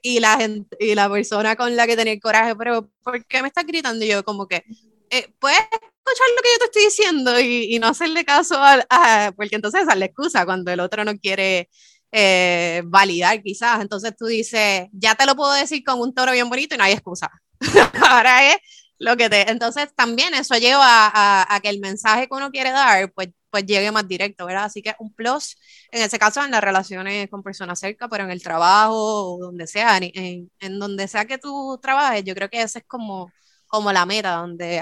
y 0.02 0.22
la 0.22 0.38
gente, 0.38 0.78
y 0.80 0.96
la 0.96 1.10
persona 1.10 1.58
con 1.58 1.76
la 1.76 1.86
que 1.86 1.98
tenía 1.98 2.14
el 2.14 2.22
coraje, 2.22 2.56
pero 2.56 2.90
¿por 3.04 3.26
qué 3.26 3.42
me 3.42 3.50
estás 3.50 3.66
gritando? 3.66 4.06
Y 4.06 4.08
yo 4.08 4.24
como 4.24 4.48
que, 4.48 4.64
eh, 5.10 5.28
puedes 5.40 5.60
escuchar 5.60 6.28
lo 6.36 6.42
que 6.42 6.50
yo 6.54 6.60
te 6.60 6.66
estoy 6.66 6.84
diciendo 6.86 7.40
y, 7.40 7.80
no 7.80 7.88
hacerle 7.88 8.26
caso 8.26 8.56
a, 8.60 9.34
porque 9.36 9.56
entonces 9.56 9.82
esa 9.82 9.94
es 9.94 10.00
la 10.00 10.06
excusa 10.06 10.46
cuando 10.46 10.72
el 10.72 10.80
otro 10.80 11.04
no 11.04 11.18
quiere 11.18 11.70
eh, 12.12 12.82
validar 12.86 13.42
quizás. 13.42 13.82
Entonces 13.82 14.14
tú 14.18 14.26
dices, 14.26 14.88
ya 14.92 15.16
te 15.16 15.26
lo 15.26 15.36
puedo 15.36 15.54
decir 15.54 15.84
con 15.84 16.00
un 16.00 16.14
toro 16.14 16.32
bien 16.32 16.50
bonito 16.50 16.76
y 16.76 16.78
no 16.78 16.84
hay 16.84 16.94
excusa. 16.94 17.30
Ahora 18.10 18.52
es 18.52 18.58
lo 19.00 19.18
que 19.18 19.30
te... 19.30 19.50
Entonces 19.50 19.94
también 19.96 20.34
eso 20.34 20.56
lleva 20.56 21.08
a, 21.08 21.56
a, 21.56 21.60
que 21.60 21.70
el 21.70 21.80
mensaje 21.80 22.28
que 22.28 22.36
uno 22.36 22.52
quiere 22.52 22.72
dar, 22.72 23.12
pues, 23.14 23.30
pues 23.50 23.66
llegue 23.66 23.92
más 23.92 24.08
directo, 24.08 24.46
¿verdad? 24.46 24.66
Así 24.66 24.82
que 24.82 24.96
un 25.00 25.14
plus, 25.14 25.58
en 25.92 26.02
ese 26.04 26.20
caso, 26.20 26.44
en 26.44 26.52
las 26.52 26.62
relaciones 26.64 27.30
con 27.30 27.44
personas 27.44 27.80
cerca, 27.80 28.08
pero 28.10 28.24
en 28.24 28.32
el 28.32 28.44
trabajo 28.44 29.36
o 29.36 29.40
donde 29.40 29.68
sea, 29.68 29.98
en, 29.98 30.52
en, 30.60 30.80
donde 30.80 31.08
sea 31.08 31.26
que 31.26 31.38
tú 31.38 31.80
trabajes, 31.82 32.24
yo 32.24 32.36
creo 32.36 32.50
que 32.50 32.62
esa 32.62 32.80
es 32.80 32.86
como, 32.86 33.32
como 33.68 33.92
la 33.92 34.06
meta, 34.06 34.36
donde 34.36 34.82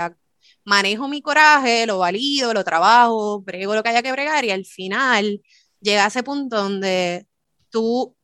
manejo 0.63 1.07
mi 1.07 1.21
coraje, 1.21 1.85
lo 1.85 1.99
valido, 1.99 2.53
lo 2.53 2.63
trabajo, 2.63 3.41
brego 3.41 3.75
lo 3.75 3.83
que 3.83 3.89
haya 3.89 4.03
que 4.03 4.11
bregar 4.11 4.45
y 4.45 4.51
al 4.51 4.65
final 4.65 5.41
llega 5.81 6.05
a 6.05 6.07
ese 6.07 6.23
punto 6.23 6.57
donde 6.57 7.27
tú 7.69 8.15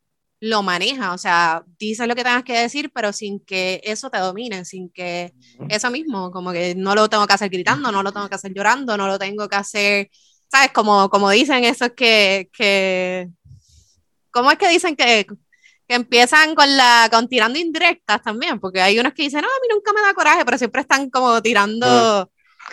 lo 0.41 0.63
manejas, 0.63 1.13
o 1.13 1.17
sea, 1.19 1.63
dices 1.77 2.07
lo 2.07 2.15
que 2.15 2.23
tengas 2.23 2.43
que 2.43 2.57
decir, 2.57 2.91
pero 2.91 3.13
sin 3.13 3.39
que 3.45 3.79
eso 3.83 4.09
te 4.09 4.17
domine, 4.17 4.65
sin 4.65 4.89
que 4.89 5.33
eso 5.69 5.91
mismo, 5.91 6.31
como 6.31 6.51
que 6.51 6.73
no 6.73 6.95
lo 6.95 7.07
tengo 7.09 7.27
que 7.27 7.33
hacer 7.33 7.49
gritando, 7.49 7.91
no 7.91 8.01
lo 8.01 8.11
tengo 8.11 8.27
que 8.27 8.35
hacer 8.35 8.51
llorando, 8.51 8.97
no 8.97 9.05
lo 9.05 9.19
tengo 9.19 9.47
que 9.47 9.55
hacer, 9.55 10.09
¿sabes? 10.49 10.71
Como, 10.71 11.09
como 11.11 11.29
dicen 11.29 11.63
esos 11.63 11.91
que, 11.91 12.49
que, 12.51 13.29
¿cómo 14.31 14.49
es 14.49 14.57
que 14.57 14.67
dicen 14.69 14.95
que, 14.95 15.27
que 15.87 15.95
empiezan 15.95 16.55
con 16.55 16.75
la, 16.75 17.07
con 17.11 17.27
tirando 17.27 17.59
indirectas 17.59 18.23
también? 18.23 18.59
Porque 18.59 18.81
hay 18.81 18.97
unos 18.97 19.13
que 19.13 19.23
dicen, 19.23 19.41
no, 19.41 19.47
a 19.47 19.61
mí 19.61 19.67
nunca 19.71 19.93
me 19.93 20.01
da 20.01 20.15
coraje, 20.15 20.43
pero 20.43 20.57
siempre 20.57 20.81
están 20.81 21.11
como 21.11 21.39
tirando... 21.43 22.31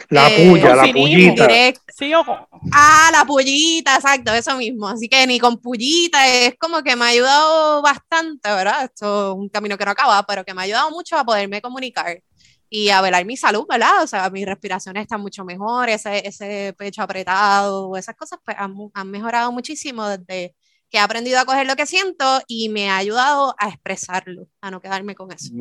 La 0.09 0.29
eh, 0.29 0.51
puya, 0.51 0.75
la 0.75 0.93
pullita. 0.93 1.49
Sí, 1.95 2.15
ojo. 2.15 2.49
Ah, 2.73 3.11
la 3.13 3.25
pullita, 3.25 3.97
exacto, 3.97 4.33
eso 4.33 4.57
mismo. 4.57 4.89
Así 4.89 5.09
que 5.09 5.27
ni 5.27 5.39
con 5.39 5.59
pullita, 5.59 6.27
es 6.29 6.55
como 6.59 6.83
que 6.83 6.97
me 6.97 7.05
ha 7.05 7.09
ayudado 7.09 7.83
bastante, 7.83 8.49
¿verdad? 8.49 8.85
Esto 8.85 9.33
es 9.33 9.37
un 9.37 9.49
camino 9.49 9.77
que 9.77 9.85
no 9.85 9.91
acaba, 9.91 10.23
pero 10.25 10.45
que 10.45 10.55
me 10.55 10.63
ha 10.63 10.65
ayudado 10.65 10.91
mucho 10.91 11.17
a 11.17 11.25
poderme 11.25 11.61
comunicar 11.61 12.23
y 12.71 12.91
a 12.91 13.01
velar 13.01 13.25
mi 13.25 13.37
salud, 13.37 13.67
¿verdad? 13.69 14.03
O 14.03 14.07
sea, 14.07 14.29
mi 14.31 14.45
respiración 14.45 14.97
está 14.97 15.19
mucho 15.19 15.45
mejor, 15.45 15.89
ese, 15.89 16.27
ese 16.27 16.75
pecho 16.77 17.03
apretado, 17.03 17.97
esas 17.97 18.15
cosas 18.15 18.39
pues 18.45 18.57
han, 18.59 18.75
han 18.95 19.11
mejorado 19.11 19.53
muchísimo 19.53 20.07
desde 20.07 20.55
que 20.91 20.99
he 20.99 21.01
aprendido 21.01 21.39
a 21.39 21.45
coger 21.45 21.67
lo 21.67 21.77
que 21.77 21.87
siento 21.87 22.41
y 22.47 22.69
me 22.69 22.89
ha 22.89 22.97
ayudado 22.97 23.55
a 23.59 23.69
expresarlo, 23.69 24.49
a 24.61 24.71
no 24.71 24.81
quedarme 24.81 25.15
con 25.15 25.31
eso. 25.33 25.53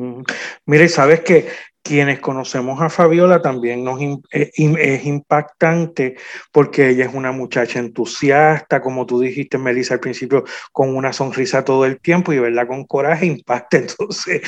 Mire, 0.64 0.88
sabes 0.88 1.20
que 1.20 1.48
quienes 1.88 2.20
conocemos 2.20 2.82
a 2.82 2.90
Fabiola 2.90 3.40
también 3.40 3.82
nos 3.82 3.98
eh, 4.02 4.50
es 4.52 5.06
impactante 5.06 6.16
porque 6.52 6.90
ella 6.90 7.06
es 7.06 7.14
una 7.14 7.32
muchacha 7.32 7.78
entusiasta, 7.78 8.82
como 8.82 9.06
tú 9.06 9.20
dijiste, 9.20 9.56
Melissa, 9.56 9.94
al 9.94 10.00
principio, 10.00 10.44
con 10.70 10.94
una 10.94 11.14
sonrisa 11.14 11.64
todo 11.64 11.86
el 11.86 11.98
tiempo 11.98 12.34
y, 12.34 12.40
¿verdad? 12.40 12.66
Con 12.66 12.84
coraje 12.84 13.24
impacta. 13.24 13.78
Entonces, 13.78 14.42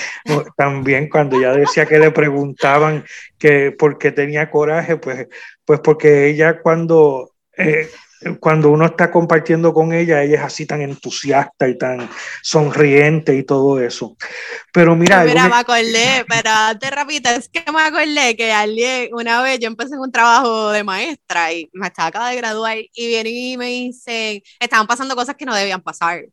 también 0.55 1.09
cuando 1.09 1.39
ella 1.39 1.55
decía 1.55 1.87
que 1.87 1.99
le 1.99 2.11
preguntaban 2.11 3.05
que 3.39 3.73
por 3.73 3.97
qué 3.97 4.13
tenía 4.13 4.51
coraje, 4.51 4.99
pues, 4.99 5.27
pues 5.65 5.81
porque 5.81 6.27
ella 6.27 6.61
cuando... 6.61 7.31
Eh, 7.57 7.89
cuando 8.39 8.71
uno 8.71 8.87
está 8.87 9.11
compartiendo 9.11 9.73
con 9.73 9.93
ella, 9.93 10.23
ella 10.23 10.37
es 10.37 10.43
así 10.43 10.67
tan 10.67 10.83
entusiasta 10.83 11.69
y 11.69 11.79
tan 11.79 12.09
sonriente 12.43 13.35
y 13.35 13.45
todo 13.45 13.81
eso. 13.81 14.17
Pero 14.73 14.95
mira, 14.95 15.25
mira, 15.25 15.49
me... 15.49 15.57
acordé, 15.57 16.25
pero 16.29 16.51
antes 16.51 16.91
rapidito, 16.91 17.31
es 17.31 17.49
que 17.49 17.65
me 17.73 17.81
acordé 17.81 18.37
que 18.37 18.53
alguien, 18.53 19.11
una 19.15 19.43
vez 19.43 19.59
yo 19.59 19.69
empecé 19.69 19.95
en 19.95 20.01
un 20.01 20.13
trabajo 20.13 20.71
de 20.71 20.85
maestra 20.85 21.53
y 21.53 21.71
me 21.73 21.87
estaba 21.87 22.09
acaba 22.09 22.31
de 22.31 22.37
graduar 22.37 22.77
y 22.79 23.07
viene 23.07 23.31
y 23.31 23.57
me 23.57 23.67
dicen, 23.67 24.43
estaban 24.59 24.87
pasando 24.87 25.17
cosas 25.17 25.37
que 25.37 25.47
no 25.47 25.55
debían 25.55 25.81
pasar. 25.81 26.25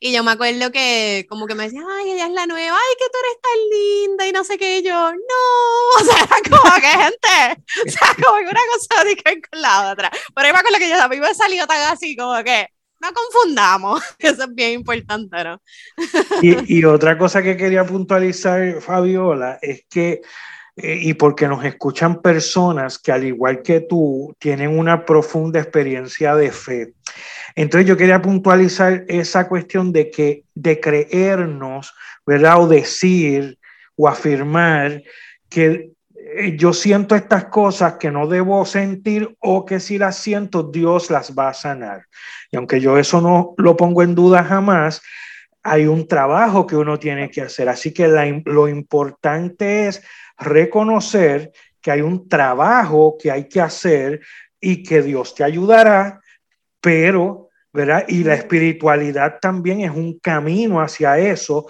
Y 0.00 0.12
yo 0.12 0.22
me 0.22 0.32
acuerdo 0.32 0.70
que 0.70 1.26
como 1.28 1.46
que 1.46 1.54
me 1.54 1.64
decían, 1.64 1.84
ay, 1.88 2.12
ella 2.12 2.26
es 2.26 2.32
la 2.32 2.46
nueva, 2.46 2.76
ay, 2.76 2.94
que 2.98 3.06
tú 3.10 3.18
eres 3.18 3.40
tan 3.42 3.70
linda 3.70 4.26
y 4.28 4.32
no 4.32 4.44
sé 4.44 4.58
qué. 4.58 4.78
Y 4.78 4.82
yo, 4.82 5.12
no, 5.12 6.00
o 6.00 6.04
sea, 6.04 6.28
como 6.48 6.74
que 6.74 6.88
gente, 6.88 7.62
o 7.86 7.90
sea, 7.90 8.08
como 8.14 8.38
que 8.38 8.50
una 8.50 8.60
cosa 8.74 9.04
de 9.04 9.16
con 9.16 9.60
la 9.60 9.92
otra. 9.92 10.10
Pero 10.34 10.48
yo 10.48 10.54
me 10.54 10.60
acuerdo 10.60 10.78
que 10.78 10.88
yo 10.88 11.02
a 11.02 11.08
mí 11.08 11.20
me 11.20 11.34
salido 11.34 11.66
tan 11.66 11.92
así, 11.92 12.16
como 12.16 12.42
que 12.44 12.68
no 13.00 13.08
confundamos, 13.12 14.02
eso 14.18 14.44
es 14.44 14.54
bien 14.54 14.72
importante, 14.72 15.44
¿no? 15.44 15.60
Y, 16.42 16.78
y 16.78 16.84
otra 16.84 17.18
cosa 17.18 17.42
que 17.42 17.56
quería 17.56 17.84
puntualizar, 17.84 18.80
Fabiola, 18.80 19.58
es 19.62 19.84
que 19.88 20.22
eh, 20.76 20.98
y 21.00 21.14
porque 21.14 21.48
nos 21.48 21.64
escuchan 21.64 22.20
personas 22.20 22.98
que 22.98 23.10
al 23.10 23.24
igual 23.24 23.62
que 23.62 23.80
tú 23.80 24.36
tienen 24.38 24.78
una 24.78 25.06
profunda 25.06 25.58
experiencia 25.58 26.34
de 26.36 26.52
fe. 26.52 26.92
Entonces 27.54 27.88
yo 27.88 27.96
quería 27.96 28.20
puntualizar 28.20 29.06
esa 29.08 29.48
cuestión 29.48 29.90
de 29.90 30.10
que 30.10 30.44
de 30.54 30.78
creernos, 30.78 31.94
¿verdad? 32.26 32.60
O 32.60 32.68
decir 32.68 33.58
o 33.96 34.06
afirmar 34.06 35.02
que 35.48 35.92
eh, 36.14 36.56
yo 36.58 36.74
siento 36.74 37.14
estas 37.14 37.46
cosas 37.46 37.94
que 37.94 38.10
no 38.10 38.26
debo 38.26 38.66
sentir 38.66 39.34
o 39.40 39.64
que 39.64 39.80
si 39.80 39.96
las 39.96 40.16
siento 40.16 40.62
Dios 40.62 41.10
las 41.10 41.34
va 41.34 41.48
a 41.48 41.54
sanar. 41.54 42.02
Y 42.50 42.56
aunque 42.58 42.80
yo 42.80 42.98
eso 42.98 43.22
no 43.22 43.54
lo 43.56 43.78
pongo 43.78 44.02
en 44.02 44.14
duda 44.14 44.44
jamás, 44.44 45.00
hay 45.62 45.86
un 45.86 46.06
trabajo 46.06 46.66
que 46.66 46.76
uno 46.76 46.98
tiene 46.98 47.30
que 47.30 47.40
hacer. 47.40 47.70
Así 47.70 47.94
que 47.94 48.06
lo 48.44 48.68
importante 48.68 49.88
es 49.88 50.02
reconocer 50.38 51.52
que 51.80 51.90
hay 51.90 52.00
un 52.00 52.28
trabajo 52.28 53.16
que 53.20 53.30
hay 53.30 53.48
que 53.48 53.60
hacer 53.60 54.20
y 54.60 54.82
que 54.82 55.02
Dios 55.02 55.34
te 55.34 55.44
ayudará, 55.44 56.20
pero 56.80 57.46
¿verdad? 57.72 58.04
Y 58.08 58.24
la 58.24 58.34
espiritualidad 58.34 59.38
también 59.38 59.82
es 59.82 59.90
un 59.90 60.18
camino 60.18 60.80
hacia 60.80 61.18
eso, 61.18 61.66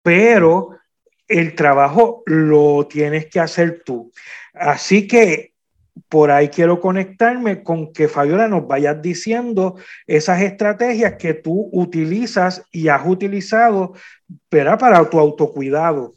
pero 0.00 0.70
el 1.26 1.56
trabajo 1.56 2.22
lo 2.26 2.86
tienes 2.86 3.26
que 3.26 3.40
hacer 3.40 3.82
tú. 3.84 4.12
Así 4.54 5.08
que 5.08 5.54
por 6.08 6.30
ahí 6.30 6.48
quiero 6.48 6.80
conectarme 6.80 7.62
con 7.64 7.92
que 7.92 8.08
Fabiola 8.08 8.46
nos 8.46 8.66
vayas 8.66 9.02
diciendo 9.02 9.76
esas 10.06 10.40
estrategias 10.40 11.14
que 11.14 11.34
tú 11.34 11.68
utilizas 11.72 12.64
y 12.70 12.86
has 12.86 13.04
utilizado 13.04 13.94
¿verdad? 14.50 14.78
para 14.78 15.10
tu 15.10 15.18
autocuidado. 15.18 16.14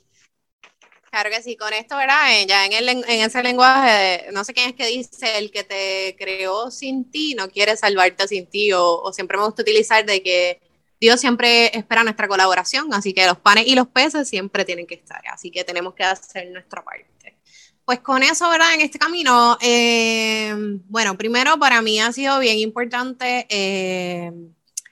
Claro 1.13 1.29
que 1.29 1.43
sí, 1.43 1.55
con 1.55 1.71
esto, 1.73 1.95
¿verdad? 1.95 2.41
Eh, 2.41 2.47
ya 2.47 2.65
en, 2.65 2.73
el, 2.73 2.89
en 2.89 3.05
ese 3.07 3.43
lenguaje, 3.43 4.29
no 4.33 4.43
sé 4.43 4.51
quién 4.51 4.69
es 4.69 4.75
que 4.75 4.87
dice, 4.87 5.37
el 5.37 5.51
que 5.51 5.63
te 5.63 6.15
creó 6.17 6.71
sin 6.71 7.05
ti 7.11 7.35
no 7.35 7.51
quiere 7.51 7.77
salvarte 7.77 8.27
sin 8.27 8.47
ti, 8.47 8.71
o, 8.73 9.13
siempre 9.13 9.37
me 9.37 9.45
gusta 9.45 9.61
utilizar 9.61 10.03
de 10.07 10.23
que 10.23 10.59
Dios 10.99 11.19
siempre 11.19 11.77
espera 11.77 12.03
nuestra 12.03 12.27
colaboración, 12.27 12.91
así 12.95 13.13
que 13.13 13.27
los 13.27 13.37
panes 13.37 13.67
y 13.67 13.75
los 13.75 13.89
peces 13.89 14.27
siempre 14.27 14.65
tienen 14.65 14.87
que 14.87 14.95
estar, 14.95 15.21
así 15.31 15.51
que 15.51 15.63
tenemos 15.63 15.93
que 15.93 16.03
hacer 16.03 16.49
nuestra 16.49 16.83
parte. 16.83 17.37
Pues 17.85 17.99
con 17.99 18.23
eso, 18.23 18.49
¿verdad? 18.49 18.73
En 18.73 18.81
este 18.81 18.97
camino, 18.97 19.59
eh, 19.61 20.51
bueno, 20.89 21.15
primero 21.15 21.59
para 21.59 21.83
mí 21.83 21.99
ha 21.99 22.11
sido 22.11 22.39
bien 22.39 22.57
importante 22.57 23.45
eh, 23.49 24.31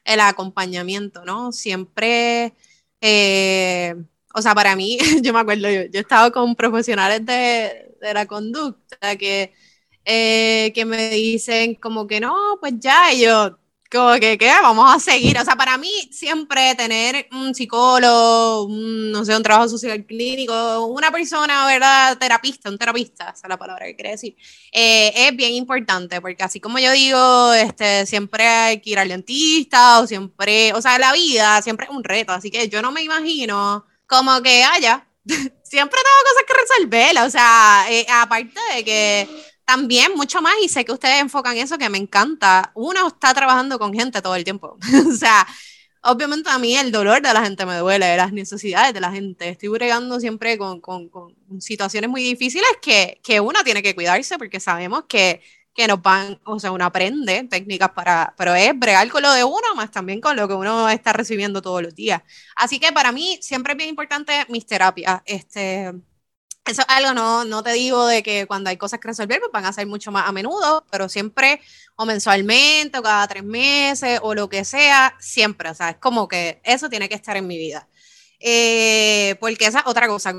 el 0.06 0.20
acompañamiento, 0.20 1.26
¿no? 1.26 1.52
Siempre 1.52 2.54
o 4.34 4.42
sea, 4.42 4.56
para 4.56 4.76
mí, 4.76 4.98
yo 5.22 5.34
me 5.34 5.40
acuerdo, 5.40 5.70
yo, 5.70 5.84
yo 5.84 6.00
he 6.00 6.00
estado 6.00 6.32
con 6.32 6.56
profesionales 6.56 7.26
de, 7.26 7.96
de 8.02 8.14
la 8.14 8.26
conducta 8.26 9.16
que, 9.18 9.54
eh, 10.06 10.72
que 10.74 10.86
me 10.86 11.12
dicen 11.12 11.76
como 11.76 12.08
que 12.08 12.20
no, 12.20 12.58
pues 12.60 12.74
ya, 12.80 13.14
y 13.14 13.22
yo, 13.22 13.58
como 13.92 14.14
que, 14.16 14.38
¿qué? 14.38 14.48
Vamos 14.62 14.96
a 14.96 15.00
seguir. 15.00 15.38
O 15.38 15.44
sea, 15.44 15.56
para 15.58 15.78
mí 15.78 15.92
siempre 16.12 16.74
tener 16.76 17.28
un 17.34 17.54
psicólogo, 17.54 18.68
no 18.70 19.26
sé, 19.26 19.36
un 19.36 19.44
trabajo 19.44 19.68
social 19.68 20.06
clínico, 20.06 20.86
una 20.86 21.12
persona, 21.12 21.66
¿verdad? 21.66 22.18
Terapista, 22.18 22.70
un 22.70 22.78
terapista, 22.78 23.26
esa 23.36 23.48
es 23.48 23.50
la 23.50 23.58
palabra 23.58 23.86
que 23.86 23.96
quiere 23.96 24.12
decir, 24.12 24.36
eh, 24.72 25.12
es 25.14 25.36
bien 25.36 25.54
importante, 25.54 26.22
porque 26.22 26.42
así 26.44 26.62
como 26.62 26.80
yo 26.80 26.92
digo, 26.92 27.54
este, 27.54 28.06
siempre 28.06 28.48
hay 28.48 28.82
que 28.82 28.92
ir 28.92 29.00
al 29.00 29.10
dentista, 29.10 30.00
o 30.00 30.08
siempre, 30.08 30.72
o 30.74 30.82
sea, 30.82 30.98
la 30.98 31.12
vida 31.12 31.62
siempre 31.62 31.88
es 31.88 31.92
un 31.92 32.04
reto, 32.04 32.32
así 32.32 32.50
que 32.50 32.70
yo 32.70 32.82
no 32.82 32.92
me 32.94 33.04
imagino 33.04 33.86
como 34.12 34.42
que 34.42 34.62
haya, 34.62 35.08
siempre 35.26 36.00
tengo 36.04 36.22
cosas 36.28 36.44
que 36.46 36.54
resolver, 36.54 37.26
o 37.26 37.30
sea, 37.30 37.86
eh, 37.90 38.06
aparte 38.10 38.60
de 38.76 38.84
que 38.84 39.30
también 39.64 40.12
mucho 40.18 40.42
más, 40.42 40.54
y 40.62 40.68
sé 40.68 40.84
que 40.84 40.92
ustedes 40.92 41.22
enfocan 41.22 41.56
eso 41.56 41.78
que 41.78 41.90
me 41.90 41.98
encanta, 41.98 42.74
uno 42.76 43.08
está 43.08 43.34
trabajando 43.34 43.80
con 43.80 43.94
gente 43.94 44.22
todo 44.22 44.36
el 44.36 44.44
tiempo. 44.44 44.78
o 45.08 45.16
sea, 45.16 45.48
obviamente 46.04 46.50
a 46.50 46.60
mí 46.60 46.76
el 46.76 46.92
dolor 46.92 47.22
de 47.22 47.34
la 47.34 47.42
gente 47.42 47.66
me 47.66 47.78
duele, 47.78 48.18
las 48.18 48.34
necesidades 48.34 48.94
de 48.94 49.00
la 49.00 49.12
gente. 49.12 49.48
Estoy 49.48 49.70
bregando 49.70 50.20
siempre 50.20 50.58
con, 50.58 50.82
con, 50.82 51.08
con 51.08 51.34
situaciones 51.62 52.10
muy 52.10 52.22
difíciles 52.22 52.70
que, 52.82 53.22
que, 53.24 53.40
uno 53.40 53.64
tiene 53.64 53.82
que 53.82 53.96
cuidarse 53.96 54.38
porque 54.38 54.60
sabemos 54.60 55.06
que, 55.08 55.42
que 55.74 55.88
nos 55.88 56.02
van, 56.02 56.40
o 56.46 56.60
sea, 56.60 56.72
uno 56.72 56.86
aprende 56.86 57.44
técnicas 57.50 57.92
para, 57.92 58.34
pero 58.38 58.54
es 58.56 58.78
bregar 58.78 59.08
con 59.10 59.22
lo 59.22 59.32
de 59.34 59.44
uno, 59.44 59.76
más 59.76 59.92
también 59.92 60.20
con 60.22 60.36
lo 60.36 60.48
que 60.48 60.54
uno 60.54 60.90
está 60.90 61.14
recibiendo 61.14 61.62
todos 61.62 61.82
los 61.82 61.96
días. 61.96 62.22
Así 62.56 62.80
que 62.80 62.92
para 62.92 63.12
mí 63.12 63.40
siempre 63.42 63.74
es 63.74 63.78
bien 63.78 63.90
importante 63.90 64.46
mis 64.50 64.66
terapias. 64.66 65.22
Este, 65.26 65.94
eso 66.66 66.82
es 66.82 66.88
algo, 66.90 67.14
no, 67.14 67.44
no 67.46 67.64
te 67.64 67.74
digo 67.74 68.06
de 68.06 68.22
que 68.24 68.46
cuando 68.48 68.70
hay 68.70 68.78
cosas 68.78 69.00
que 69.00 69.08
resolver, 69.08 69.40
pues 69.40 69.52
van 69.52 69.66
a 69.66 69.74
ser 69.74 69.88
mucho 69.88 70.12
más 70.12 70.28
a 70.28 70.32
menudo, 70.32 70.86
pero 70.92 71.10
siempre 71.10 71.62
o 71.96 72.06
mensualmente 72.06 73.00
o 73.00 73.04
cada 73.04 73.28
tres 73.28 73.44
meses 73.44 74.20
o 74.24 74.36
lo 74.36 74.48
que 74.50 74.64
sea, 74.64 75.16
siempre, 75.20 75.70
o 75.70 75.74
sea, 75.76 75.92
es 75.92 75.98
como 75.98 76.28
que 76.28 76.62
eso 76.64 76.90
tiene 76.90 77.10
que 77.10 77.16
estar 77.16 77.36
en 77.38 77.48
mi 77.48 77.58
vida. 77.58 77.88
Eh, 78.40 79.36
porque 79.40 79.66
esa 79.68 79.80
es 79.80 79.86
otra 79.88 80.08
cosa, 80.08 80.34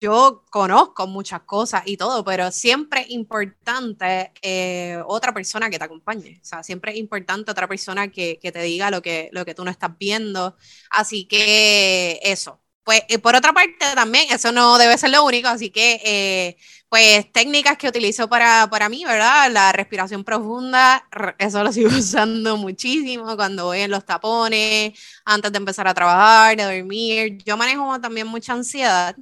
yo 0.00 0.44
conozco 0.50 1.06
muchas 1.06 1.42
cosas 1.42 1.82
y 1.86 1.96
todo, 1.96 2.24
pero 2.24 2.50
siempre 2.50 3.02
es 3.02 3.10
importante 3.10 4.32
eh, 4.42 5.02
otra 5.06 5.32
persona 5.32 5.70
que 5.70 5.78
te 5.78 5.84
acompañe. 5.84 6.38
O 6.42 6.44
sea, 6.44 6.62
siempre 6.62 6.92
es 6.92 6.98
importante 6.98 7.50
otra 7.50 7.68
persona 7.68 8.08
que, 8.08 8.38
que, 8.40 8.52
te 8.52 8.62
diga 8.62 8.90
lo 8.90 9.02
que, 9.02 9.30
lo 9.32 9.44
que 9.44 9.54
tú 9.54 9.64
no 9.64 9.70
estás 9.70 9.96
viendo. 9.98 10.56
Así 10.90 11.26
que 11.26 12.20
eso, 12.22 12.60
pues 12.86 13.02
eh, 13.08 13.18
por 13.18 13.34
otra 13.34 13.52
parte 13.52 13.84
también, 13.96 14.26
eso 14.30 14.52
no 14.52 14.78
debe 14.78 14.96
ser 14.96 15.10
lo 15.10 15.24
único, 15.24 15.48
así 15.48 15.70
que 15.70 16.00
eh, 16.04 16.56
pues 16.88 17.32
técnicas 17.32 17.76
que 17.76 17.88
utilizo 17.88 18.28
para, 18.28 18.68
para 18.70 18.88
mí, 18.88 19.04
¿verdad? 19.04 19.50
La 19.50 19.72
respiración 19.72 20.22
profunda, 20.22 21.04
eso 21.38 21.64
lo 21.64 21.72
sigo 21.72 21.88
usando 21.98 22.56
muchísimo 22.56 23.34
cuando 23.36 23.64
voy 23.66 23.80
en 23.80 23.90
los 23.90 24.04
tapones, 24.04 24.92
antes 25.24 25.50
de 25.50 25.58
empezar 25.58 25.88
a 25.88 25.94
trabajar, 25.94 26.56
de 26.56 26.62
dormir. 26.62 27.38
Yo 27.44 27.56
manejo 27.56 28.00
también 28.00 28.28
mucha 28.28 28.52
ansiedad, 28.52 29.16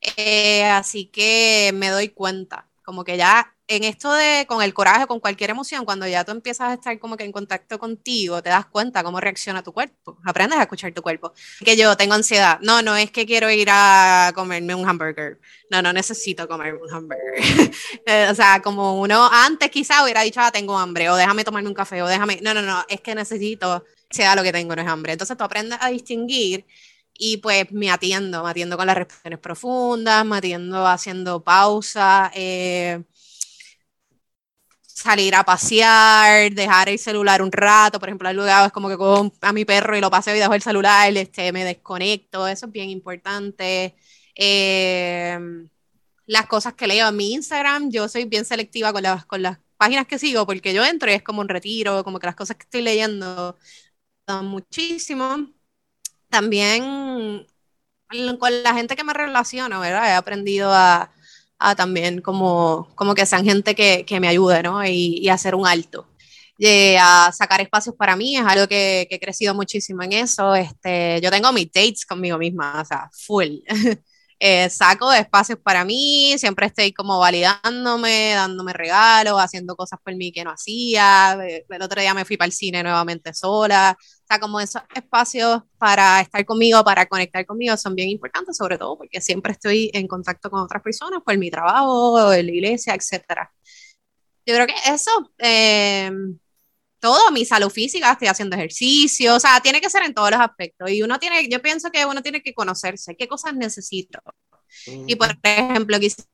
eh, 0.00 0.64
así 0.64 1.06
que 1.06 1.72
me 1.74 1.90
doy 1.90 2.08
cuenta, 2.10 2.68
como 2.84 3.04
que 3.04 3.16
ya 3.16 3.54
en 3.68 3.84
esto 3.84 4.12
de 4.14 4.46
con 4.48 4.62
el 4.62 4.72
coraje, 4.72 5.06
con 5.06 5.20
cualquier 5.20 5.50
emoción, 5.50 5.84
cuando 5.84 6.08
ya 6.08 6.24
tú 6.24 6.32
empiezas 6.32 6.70
a 6.70 6.74
estar 6.74 6.98
como 6.98 7.18
que 7.18 7.24
en 7.24 7.32
contacto 7.32 7.78
contigo, 7.78 8.42
te 8.42 8.48
das 8.48 8.64
cuenta 8.64 9.04
cómo 9.04 9.20
reacciona 9.20 9.62
tu 9.62 9.72
cuerpo, 9.74 10.18
aprendes 10.24 10.58
a 10.58 10.62
escuchar 10.62 10.92
tu 10.94 11.02
cuerpo. 11.02 11.34
Que 11.62 11.76
yo 11.76 11.94
tengo 11.96 12.14
ansiedad, 12.14 12.58
no, 12.62 12.80
no 12.80 12.96
es 12.96 13.10
que 13.10 13.26
quiero 13.26 13.50
ir 13.50 13.68
a 13.70 14.32
comerme 14.34 14.74
un 14.74 14.88
hamburger, 14.88 15.38
no, 15.70 15.82
no 15.82 15.92
necesito 15.92 16.48
comer 16.48 16.74
un 16.74 16.92
hamburger. 16.92 17.18
Eh, 18.06 18.28
o 18.30 18.34
sea, 18.34 18.62
como 18.62 19.00
uno 19.00 19.28
antes 19.30 19.70
quizá 19.70 20.02
hubiera 20.02 20.22
dicho, 20.22 20.40
ah, 20.40 20.50
tengo 20.50 20.78
hambre, 20.78 21.10
o 21.10 21.16
déjame 21.16 21.44
tomarme 21.44 21.68
un 21.68 21.74
café, 21.74 22.00
o 22.02 22.06
déjame, 22.06 22.40
no, 22.42 22.54
no, 22.54 22.62
no, 22.62 22.84
es 22.88 23.02
que 23.02 23.14
necesito, 23.14 23.84
sea 24.08 24.34
lo 24.34 24.42
que 24.42 24.52
tengo, 24.52 24.74
no 24.74 24.80
es 24.80 24.88
hambre. 24.88 25.12
Entonces 25.12 25.36
tú 25.36 25.44
aprendes 25.44 25.78
a 25.82 25.90
distinguir 25.90 26.64
y 27.18 27.38
pues 27.38 27.70
me 27.72 27.90
atiendo, 27.90 28.44
me 28.44 28.50
atiendo 28.50 28.76
con 28.78 28.86
las 28.86 28.96
respiraciones 28.96 29.40
profundas, 29.40 30.24
me 30.24 30.38
atiendo 30.38 30.86
haciendo 30.86 31.42
pausa. 31.44 32.30
Eh, 32.34 33.02
salir 34.98 35.34
a 35.34 35.44
pasear, 35.44 36.52
dejar 36.52 36.88
el 36.88 36.98
celular 36.98 37.40
un 37.42 37.52
rato, 37.52 38.00
por 38.00 38.08
ejemplo, 38.08 38.32
lugar 38.32 38.66
es 38.66 38.72
como 38.72 38.88
que 38.88 38.96
con 38.96 39.32
a 39.42 39.52
mi 39.52 39.64
perro 39.64 39.96
y 39.96 40.00
lo 40.00 40.10
paseo 40.10 40.34
y 40.34 40.38
dejo 40.40 40.54
el 40.54 40.62
celular, 40.62 41.16
este, 41.16 41.52
me 41.52 41.64
desconecto, 41.64 42.48
eso 42.48 42.66
es 42.66 42.72
bien 42.72 42.90
importante. 42.90 43.94
Em, 44.34 45.68
las 46.26 46.46
cosas 46.46 46.74
que 46.74 46.86
leo 46.86 47.08
en 47.08 47.16
mi 47.16 47.32
Instagram, 47.34 47.90
yo 47.90 48.08
soy 48.08 48.24
bien 48.26 48.44
selectiva 48.44 48.92
con 48.92 49.02
las, 49.02 49.24
con 49.26 49.42
las 49.42 49.58
páginas 49.76 50.06
que 50.06 50.18
sigo, 50.18 50.46
porque 50.46 50.74
yo 50.74 50.84
entro 50.84 51.10
y 51.10 51.14
es 51.14 51.22
como 51.22 51.40
un 51.40 51.48
retiro, 51.48 52.04
como 52.04 52.18
que 52.18 52.26
las 52.26 52.36
cosas 52.36 52.56
que 52.56 52.64
estoy 52.64 52.82
leyendo 52.82 53.58
dan 54.26 54.46
muchísimo. 54.46 55.57
También 56.28 57.46
con 58.38 58.62
la 58.62 58.74
gente 58.74 58.96
que 58.96 59.04
me 59.04 59.12
relaciono, 59.12 59.80
¿verdad? 59.80 60.08
He 60.08 60.14
aprendido 60.14 60.70
a, 60.72 61.10
también 61.76 62.20
como, 62.22 62.88
como 62.94 63.14
que 63.14 63.26
sean 63.26 63.44
gente 63.44 63.74
que, 63.74 64.04
que 64.06 64.20
me 64.20 64.28
ayude, 64.28 64.62
¿no? 64.62 64.84
Y, 64.86 65.28
hacer 65.28 65.54
un 65.54 65.66
alto. 65.66 66.06
Y 66.58 66.96
a 66.98 67.30
sacar 67.32 67.60
espacios 67.60 67.94
para 67.96 68.16
mí 68.16 68.36
es 68.36 68.44
algo 68.44 68.66
que, 68.66 69.06
que, 69.08 69.16
he 69.16 69.20
crecido 69.20 69.54
muchísimo 69.54 70.02
en 70.02 70.12
eso. 70.12 70.54
Este, 70.54 71.20
yo 71.22 71.30
tengo 71.30 71.52
mis 71.52 71.70
dates 71.72 72.04
conmigo 72.06 72.38
misma, 72.38 72.80
o 72.80 72.84
sea, 72.84 73.10
full. 73.12 73.58
Eh, 74.40 74.70
saco 74.70 75.12
espacios 75.12 75.58
para 75.58 75.84
mí, 75.84 76.34
siempre 76.38 76.66
estoy 76.66 76.92
como 76.92 77.18
validándome, 77.18 78.34
dándome 78.34 78.72
regalos, 78.72 79.34
haciendo 79.40 79.74
cosas 79.74 79.98
por 80.02 80.14
mí 80.14 80.30
que 80.30 80.44
no 80.44 80.52
hacía. 80.52 81.36
Eh, 81.44 81.66
el 81.68 81.82
otro 81.82 82.00
día 82.00 82.14
me 82.14 82.24
fui 82.24 82.36
para 82.36 82.46
el 82.46 82.52
cine 82.52 82.82
nuevamente 82.84 83.34
sola. 83.34 83.96
O 83.98 84.26
sea, 84.28 84.38
como 84.38 84.60
esos 84.60 84.82
espacios 84.94 85.62
para 85.76 86.20
estar 86.20 86.44
conmigo, 86.44 86.84
para 86.84 87.06
conectar 87.06 87.44
conmigo, 87.46 87.76
son 87.76 87.96
bien 87.96 88.10
importantes, 88.10 88.56
sobre 88.56 88.78
todo 88.78 88.96
porque 88.96 89.20
siempre 89.20 89.52
estoy 89.52 89.90
en 89.92 90.06
contacto 90.06 90.50
con 90.50 90.60
otras 90.60 90.82
personas 90.82 91.20
por 91.24 91.36
mi 91.36 91.50
trabajo, 91.50 92.32
en 92.32 92.46
la 92.46 92.52
iglesia, 92.52 92.94
etc. 92.94 93.48
Yo 94.46 94.54
creo 94.54 94.66
que 94.66 94.74
eso, 94.86 95.10
eh, 95.38 96.10
todo, 97.00 97.30
mi 97.30 97.44
salud 97.44 97.70
física, 97.70 98.12
estoy 98.12 98.28
haciendo 98.28 98.56
ejercicio, 98.56 99.36
o 99.36 99.40
sea, 99.40 99.60
tiene 99.60 99.80
que 99.80 99.90
ser 99.90 100.04
en 100.04 100.14
todos 100.14 100.30
los 100.30 100.40
aspectos. 100.40 100.90
Y 100.90 101.02
uno 101.02 101.18
tiene, 101.18 101.48
yo 101.48 101.60
pienso 101.62 101.90
que 101.90 102.04
uno 102.04 102.22
tiene 102.22 102.42
que 102.42 102.54
conocerse, 102.54 103.16
qué 103.16 103.28
cosas 103.28 103.54
necesito. 103.54 104.20
Y 105.06 105.16
por 105.16 105.36
ejemplo, 105.42 105.98
quizás 105.98 106.26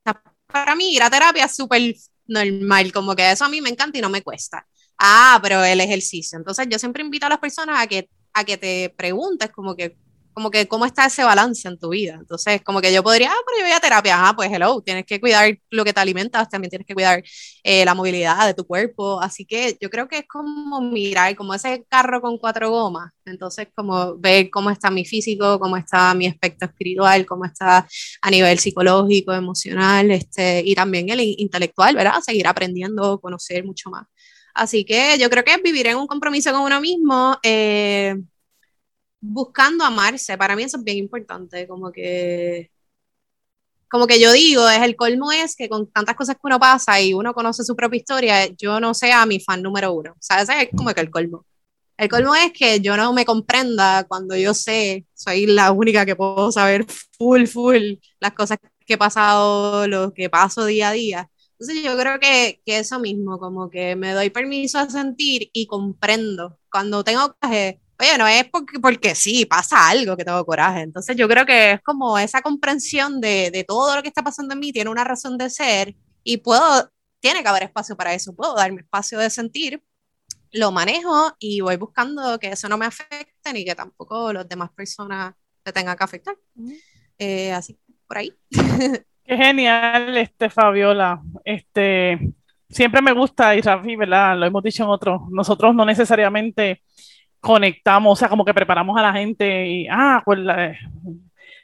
para 0.46 0.74
mí 0.74 0.94
ir 0.94 1.02
a 1.02 1.10
terapia 1.10 1.44
es 1.44 1.54
súper 1.56 1.94
normal, 2.26 2.92
como 2.92 3.14
que 3.14 3.30
eso 3.30 3.44
a 3.44 3.48
mí 3.48 3.60
me 3.60 3.70
encanta 3.70 3.98
y 3.98 4.00
no 4.00 4.10
me 4.10 4.22
cuesta. 4.22 4.66
Ah, 4.98 5.38
pero 5.42 5.62
el 5.64 5.80
ejercicio. 5.80 6.38
Entonces 6.38 6.66
yo 6.70 6.78
siempre 6.78 7.02
invito 7.02 7.26
a 7.26 7.30
las 7.30 7.38
personas 7.38 7.82
a 7.82 7.86
que, 7.86 8.08
a 8.32 8.44
que 8.44 8.56
te 8.56 8.94
preguntes 8.96 9.50
como 9.50 9.74
que 9.76 9.96
como 10.34 10.50
que 10.50 10.66
cómo 10.68 10.84
está 10.84 11.06
ese 11.06 11.24
balance 11.24 11.66
en 11.68 11.78
tu 11.78 11.90
vida. 11.90 12.14
Entonces, 12.20 12.60
como 12.62 12.80
que 12.80 12.92
yo 12.92 13.02
podría, 13.02 13.30
ah, 13.30 13.36
pero 13.46 13.58
yo 13.60 13.64
voy 13.64 13.72
a 13.72 13.80
terapia, 13.80 14.28
ah, 14.28 14.34
pues 14.36 14.50
hello, 14.52 14.82
tienes 14.84 15.06
que 15.06 15.20
cuidar 15.20 15.56
lo 15.70 15.84
que 15.84 15.92
te 15.92 16.00
alimentas, 16.00 16.48
también 16.48 16.70
tienes 16.70 16.86
que 16.86 16.94
cuidar 16.94 17.22
eh, 17.62 17.84
la 17.84 17.94
movilidad 17.94 18.46
de 18.46 18.54
tu 18.54 18.66
cuerpo, 18.66 19.20
así 19.20 19.46
que 19.46 19.78
yo 19.80 19.88
creo 19.90 20.08
que 20.08 20.18
es 20.18 20.28
como 20.28 20.80
mirar, 20.80 21.34
como 21.36 21.54
ese 21.54 21.84
carro 21.88 22.20
con 22.20 22.36
cuatro 22.38 22.70
gomas, 22.70 23.12
entonces 23.24 23.68
como 23.74 24.16
ver 24.18 24.50
cómo 24.50 24.70
está 24.70 24.90
mi 24.90 25.04
físico, 25.04 25.58
cómo 25.60 25.76
está 25.76 26.12
mi 26.14 26.26
aspecto 26.26 26.66
espiritual, 26.66 27.24
cómo 27.26 27.44
está 27.44 27.86
a 28.20 28.30
nivel 28.30 28.58
psicológico, 28.58 29.32
emocional, 29.32 30.10
este, 30.10 30.62
y 30.64 30.74
también 30.74 31.08
el 31.10 31.20
intelectual, 31.20 31.94
¿verdad? 31.94 32.20
Seguir 32.20 32.46
aprendiendo, 32.48 33.20
conocer 33.20 33.64
mucho 33.64 33.90
más. 33.90 34.06
Así 34.54 34.84
que 34.84 35.18
yo 35.18 35.28
creo 35.30 35.44
que 35.44 35.56
vivir 35.58 35.88
en 35.88 35.96
un 35.96 36.06
compromiso 36.06 36.52
con 36.52 36.62
uno 36.62 36.80
mismo, 36.80 37.38
eh, 37.42 38.14
buscando 39.24 39.84
amarse. 39.84 40.36
Para 40.38 40.56
mí 40.56 40.62
eso 40.64 40.76
es 40.78 40.84
bien 40.84 40.98
importante, 40.98 41.66
como 41.66 41.90
que 41.92 42.70
como 43.88 44.08
que 44.08 44.18
yo 44.18 44.32
digo, 44.32 44.68
es 44.68 44.82
el 44.82 44.96
colmo 44.96 45.30
es 45.30 45.54
que 45.54 45.68
con 45.68 45.88
tantas 45.88 46.16
cosas 46.16 46.34
que 46.34 46.40
uno 46.42 46.58
pasa 46.58 47.00
y 47.00 47.14
uno 47.14 47.32
conoce 47.32 47.62
su 47.62 47.76
propia 47.76 47.98
historia, 47.98 48.46
yo 48.48 48.80
no 48.80 48.92
sea 48.92 49.24
mi 49.24 49.38
fan 49.38 49.62
número 49.62 49.92
uno. 49.92 50.12
O 50.12 50.16
sea, 50.20 50.42
ese 50.42 50.62
es 50.62 50.70
como 50.76 50.92
que 50.92 51.00
el 51.00 51.10
colmo. 51.10 51.46
El 51.96 52.08
colmo 52.08 52.34
es 52.34 52.52
que 52.52 52.80
yo 52.80 52.96
no 52.96 53.12
me 53.12 53.24
comprenda 53.24 54.04
cuando 54.08 54.36
yo 54.36 54.52
sé, 54.52 55.06
soy 55.14 55.46
la 55.46 55.70
única 55.70 56.04
que 56.04 56.16
puedo 56.16 56.50
saber 56.50 56.86
full, 57.16 57.46
full 57.46 57.94
las 58.18 58.32
cosas 58.32 58.58
que 58.84 58.94
he 58.94 58.98
pasado, 58.98 59.86
lo 59.86 60.12
que 60.12 60.28
paso 60.28 60.66
día 60.66 60.88
a 60.88 60.92
día. 60.92 61.30
Entonces 61.52 61.84
yo 61.84 61.96
creo 61.96 62.18
que, 62.18 62.60
que 62.66 62.78
eso 62.78 62.98
mismo, 62.98 63.38
como 63.38 63.70
que 63.70 63.94
me 63.94 64.12
doy 64.12 64.30
permiso 64.30 64.78
a 64.78 64.90
sentir 64.90 65.50
y 65.52 65.66
comprendo. 65.68 66.58
Cuando 66.70 67.04
tengo 67.04 67.36
que 67.40 67.80
Oye, 67.98 68.18
no 68.18 68.26
es 68.26 68.44
porque, 68.50 68.78
porque 68.80 69.14
sí, 69.14 69.46
pasa 69.46 69.88
algo 69.88 70.16
que 70.16 70.24
tengo 70.24 70.44
coraje. 70.44 70.82
Entonces 70.82 71.16
yo 71.16 71.28
creo 71.28 71.46
que 71.46 71.72
es 71.72 71.82
como 71.82 72.18
esa 72.18 72.42
comprensión 72.42 73.20
de, 73.20 73.50
de 73.50 73.64
todo 73.64 73.96
lo 73.96 74.02
que 74.02 74.08
está 74.08 74.22
pasando 74.22 74.54
en 74.54 74.60
mí, 74.60 74.72
tiene 74.72 74.90
una 74.90 75.04
razón 75.04 75.38
de 75.38 75.50
ser 75.50 75.94
y 76.24 76.38
puedo, 76.38 76.90
tiene 77.20 77.42
que 77.42 77.48
haber 77.48 77.64
espacio 77.64 77.96
para 77.96 78.14
eso, 78.14 78.34
puedo 78.34 78.54
darme 78.54 78.80
espacio 78.80 79.18
de 79.18 79.30
sentir, 79.30 79.82
lo 80.54 80.72
manejo 80.72 81.32
y 81.38 81.60
voy 81.60 81.76
buscando 81.76 82.38
que 82.38 82.48
eso 82.48 82.68
no 82.68 82.78
me 82.78 82.86
afecte 82.86 83.52
ni 83.52 83.64
que 83.64 83.74
tampoco 83.74 84.32
las 84.32 84.48
demás 84.48 84.70
personas 84.70 85.34
te 85.62 85.72
tengan 85.72 85.96
que 85.96 86.04
afectar. 86.04 86.36
Eh, 87.18 87.52
así, 87.52 87.78
por 88.06 88.18
ahí. 88.18 88.32
Qué 89.24 89.36
genial, 89.36 90.16
este, 90.16 90.50
Fabiola. 90.50 91.22
Este, 91.44 92.18
siempre 92.68 93.00
me 93.00 93.12
gusta, 93.12 93.56
y 93.56 93.62
Rafi, 93.62 93.96
¿verdad? 93.96 94.36
Lo 94.38 94.46
hemos 94.46 94.62
dicho 94.62 94.84
en 94.84 94.90
otros, 94.90 95.22
nosotros 95.30 95.74
no 95.74 95.84
necesariamente 95.84 96.82
conectamos, 97.44 98.12
o 98.12 98.16
sea, 98.16 98.28
como 98.28 98.44
que 98.44 98.54
preparamos 98.54 98.98
a 98.98 99.02
la 99.02 99.12
gente 99.12 99.66
y, 99.68 99.86
ah, 99.90 100.22
pues 100.24 100.38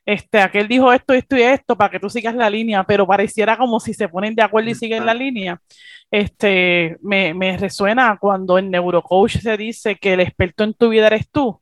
este, 0.05 0.41
aquel 0.41 0.69
dijo 0.69 0.93
esto, 0.93 1.15
esto 1.15 1.37
y 1.37 1.43
esto 1.43 1.77
para 1.77 1.91
que 1.91 2.01
tú 2.01 2.11
sigas 2.11 2.35
la 2.35 2.51
línea, 2.51 2.85
pero 2.85 3.07
pareciera 3.07 3.57
como 3.57 3.81
si 3.81 3.95
se 3.95 4.09
ponen 4.09 4.35
de 4.35 4.43
acuerdo 4.43 4.71
y 4.71 4.75
siguen 4.75 5.07
la 5.07 5.15
línea. 5.15 5.59
Este, 6.11 6.97
me, 7.03 7.33
me 7.35 7.57
resuena 7.57 8.19
cuando 8.21 8.59
en 8.59 8.71
Neurocoach 8.71 9.39
se 9.39 9.57
dice 9.57 9.97
que 9.97 10.15
el 10.15 10.21
experto 10.21 10.65
en 10.65 10.75
tu 10.75 10.91
vida 10.91 11.07
eres 11.07 11.31
tú, 11.31 11.61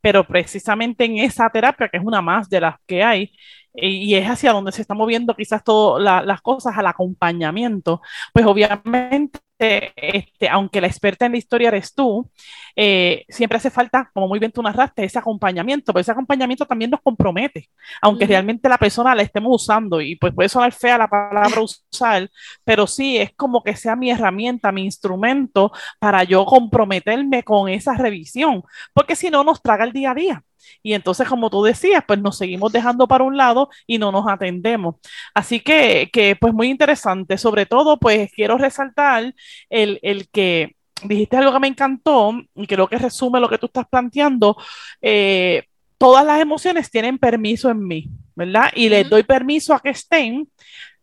pero 0.00 0.26
precisamente 0.26 1.04
en 1.04 1.18
esa 1.18 1.48
terapia, 1.50 1.88
que 1.88 1.98
es 1.98 2.04
una 2.04 2.22
más 2.22 2.48
de 2.50 2.60
las 2.60 2.76
que 2.86 3.02
hay, 3.04 3.32
y 3.74 4.14
es 4.16 4.26
hacia 4.28 4.52
donde 4.52 4.72
se 4.72 4.82
están 4.82 4.96
moviendo 4.96 5.36
quizás 5.36 5.62
todas 5.62 6.24
las 6.26 6.40
cosas, 6.42 6.76
al 6.76 6.86
acompañamiento, 6.86 8.02
pues 8.32 8.46
obviamente 8.46 9.38
este, 9.60 10.48
aunque 10.48 10.80
la 10.80 10.86
experta 10.86 11.26
en 11.26 11.32
la 11.32 11.38
historia 11.38 11.68
eres 11.68 11.94
tú, 11.94 12.30
eh, 12.76 13.24
siempre 13.28 13.58
hace 13.58 13.70
falta, 13.70 14.10
como 14.14 14.28
muy 14.28 14.38
bien 14.38 14.52
tú 14.52 14.62
narraste, 14.62 15.04
ese 15.04 15.18
acompañamiento, 15.18 15.92
pero 15.92 16.00
ese 16.00 16.12
acompañamiento 16.12 16.64
también 16.66 16.90
nos 16.90 17.00
compromete, 17.02 17.68
aunque 18.00 18.26
realmente 18.26 18.68
la 18.68 18.78
persona 18.78 19.14
la 19.14 19.22
estemos 19.22 19.62
usando, 19.62 20.00
y 20.00 20.16
pues 20.16 20.32
puede 20.34 20.48
sonar 20.48 20.72
fea 20.72 20.98
la 20.98 21.08
palabra 21.08 21.60
usar, 21.60 22.30
pero 22.64 22.86
sí 22.86 23.18
es 23.18 23.32
como 23.34 23.62
que 23.62 23.76
sea 23.76 23.96
mi 23.96 24.10
herramienta, 24.10 24.72
mi 24.72 24.84
instrumento 24.84 25.72
para 25.98 26.24
yo 26.24 26.44
comprometerme 26.46 27.42
con 27.42 27.68
esa 27.68 27.94
revisión, 27.94 28.62
porque 28.94 29.16
si 29.16 29.30
no 29.30 29.44
nos 29.44 29.62
traga 29.62 29.84
el 29.84 29.92
día 29.92 30.12
a 30.12 30.14
día. 30.14 30.44
Y 30.82 30.94
entonces, 30.94 31.28
como 31.28 31.50
tú 31.50 31.62
decías, 31.62 32.02
pues 32.06 32.20
nos 32.20 32.38
seguimos 32.38 32.72
dejando 32.72 33.06
para 33.08 33.24
un 33.24 33.36
lado 33.36 33.70
y 33.86 33.98
no 33.98 34.12
nos 34.12 34.26
atendemos. 34.28 34.96
Así 35.34 35.60
que, 35.60 36.08
que 36.12 36.36
pues 36.36 36.52
muy 36.54 36.68
interesante. 36.68 37.38
Sobre 37.38 37.66
todo, 37.66 37.98
pues 37.98 38.30
quiero 38.32 38.58
resaltar 38.58 39.34
el, 39.68 39.98
el 40.02 40.28
que 40.30 40.76
dijiste 41.02 41.36
algo 41.36 41.52
que 41.52 41.60
me 41.60 41.68
encantó 41.68 42.32
y 42.54 42.66
creo 42.66 42.88
que 42.88 42.98
resume 42.98 43.40
lo 43.40 43.48
que 43.48 43.58
tú 43.58 43.66
estás 43.66 43.86
planteando. 43.88 44.56
Eh, 45.00 45.64
todas 45.98 46.24
las 46.24 46.40
emociones 46.40 46.90
tienen 46.90 47.18
permiso 47.18 47.70
en 47.70 47.86
mí, 47.86 48.08
¿verdad? 48.34 48.70
Y 48.74 48.88
les 48.88 49.08
doy 49.08 49.22
permiso 49.22 49.74
a 49.74 49.80
que 49.80 49.90
estén 49.90 50.48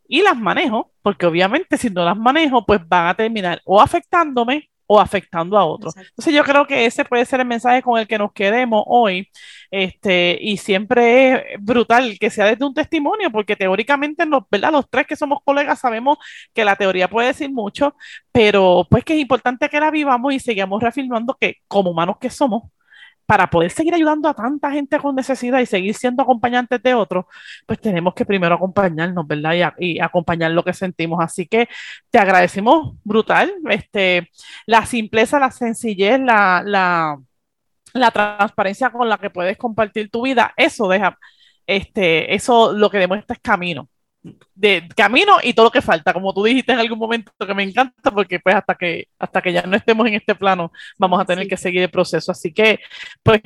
y 0.08 0.22
las 0.22 0.36
manejo, 0.36 0.92
porque 1.02 1.26
obviamente 1.26 1.76
si 1.76 1.90
no 1.90 2.04
las 2.04 2.16
manejo, 2.16 2.64
pues 2.64 2.80
van 2.88 3.08
a 3.08 3.14
terminar 3.14 3.60
o 3.64 3.80
afectándome 3.80 4.70
o 4.88 4.98
afectando 5.00 5.56
a 5.58 5.64
otros. 5.64 5.96
Entonces 5.96 6.34
yo 6.34 6.42
creo 6.44 6.66
que 6.66 6.86
ese 6.86 7.04
puede 7.04 7.24
ser 7.26 7.40
el 7.40 7.46
mensaje 7.46 7.82
con 7.82 8.00
el 8.00 8.08
que 8.08 8.18
nos 8.18 8.32
quedemos 8.32 8.82
hoy. 8.86 9.28
Este, 9.70 10.38
y 10.40 10.56
siempre 10.56 11.54
es 11.54 11.62
brutal 11.62 12.18
que 12.18 12.30
sea 12.30 12.46
desde 12.46 12.64
un 12.64 12.72
testimonio, 12.74 13.30
porque 13.30 13.54
teóricamente 13.54 14.24
los, 14.26 14.44
¿verdad? 14.50 14.72
los 14.72 14.88
tres 14.88 15.06
que 15.06 15.16
somos 15.16 15.40
colegas 15.44 15.78
sabemos 15.80 16.18
que 16.54 16.64
la 16.64 16.74
teoría 16.76 17.08
puede 17.08 17.28
decir 17.28 17.50
mucho, 17.52 17.94
pero 18.32 18.86
pues 18.90 19.04
que 19.04 19.14
es 19.14 19.20
importante 19.20 19.68
que 19.68 19.80
la 19.80 19.90
vivamos 19.90 20.32
y 20.32 20.40
sigamos 20.40 20.82
reafirmando 20.82 21.36
que 21.38 21.56
como 21.68 21.90
humanos 21.90 22.16
que 22.18 22.30
somos, 22.30 22.62
para 23.28 23.50
poder 23.50 23.70
seguir 23.70 23.94
ayudando 23.94 24.26
a 24.26 24.34
tanta 24.34 24.70
gente 24.72 24.98
con 24.98 25.14
necesidad 25.14 25.60
y 25.60 25.66
seguir 25.66 25.94
siendo 25.94 26.22
acompañantes 26.22 26.82
de 26.82 26.94
otros, 26.94 27.26
pues 27.66 27.78
tenemos 27.78 28.14
que 28.14 28.24
primero 28.24 28.54
acompañarnos, 28.54 29.26
¿verdad? 29.26 29.74
Y, 29.78 30.00
acompañar 30.00 30.50
lo 30.52 30.64
que 30.64 30.72
sentimos. 30.72 31.20
Así 31.22 31.46
que 31.46 31.68
te 32.10 32.18
agradecemos 32.18 32.96
brutal, 33.04 33.52
este, 33.70 34.30
la 34.66 34.86
simpleza, 34.86 35.38
la 35.38 35.50
sencillez, 35.50 36.18
la, 36.20 36.62
la, 36.64 37.18
la 37.92 38.10
transparencia 38.10 38.90
con 38.90 39.08
la 39.08 39.18
que 39.18 39.30
puedes 39.30 39.58
compartir 39.58 40.10
tu 40.10 40.22
vida. 40.22 40.54
Eso 40.56 40.88
deja, 40.88 41.18
este, 41.66 42.34
eso 42.34 42.72
lo 42.72 42.90
que 42.90 42.98
demuestra 42.98 43.34
es 43.34 43.40
camino 43.42 43.90
de 44.54 44.88
camino 44.96 45.36
y 45.42 45.54
todo 45.54 45.66
lo 45.66 45.70
que 45.70 45.82
falta, 45.82 46.12
como 46.12 46.34
tú 46.34 46.44
dijiste 46.44 46.72
en 46.72 46.80
algún 46.80 46.98
momento 46.98 47.32
que 47.38 47.54
me 47.54 47.62
encanta, 47.62 48.10
porque 48.10 48.40
pues 48.40 48.56
hasta 48.56 48.74
que, 48.74 49.08
hasta 49.18 49.40
que 49.40 49.52
ya 49.52 49.62
no 49.62 49.76
estemos 49.76 50.06
en 50.06 50.14
este 50.14 50.34
plano, 50.34 50.72
vamos 50.98 51.20
a 51.20 51.24
tener 51.24 51.46
que 51.48 51.56
seguir 51.56 51.82
el 51.82 51.90
proceso. 51.90 52.32
Así 52.32 52.52
que, 52.52 52.80
pues, 53.22 53.40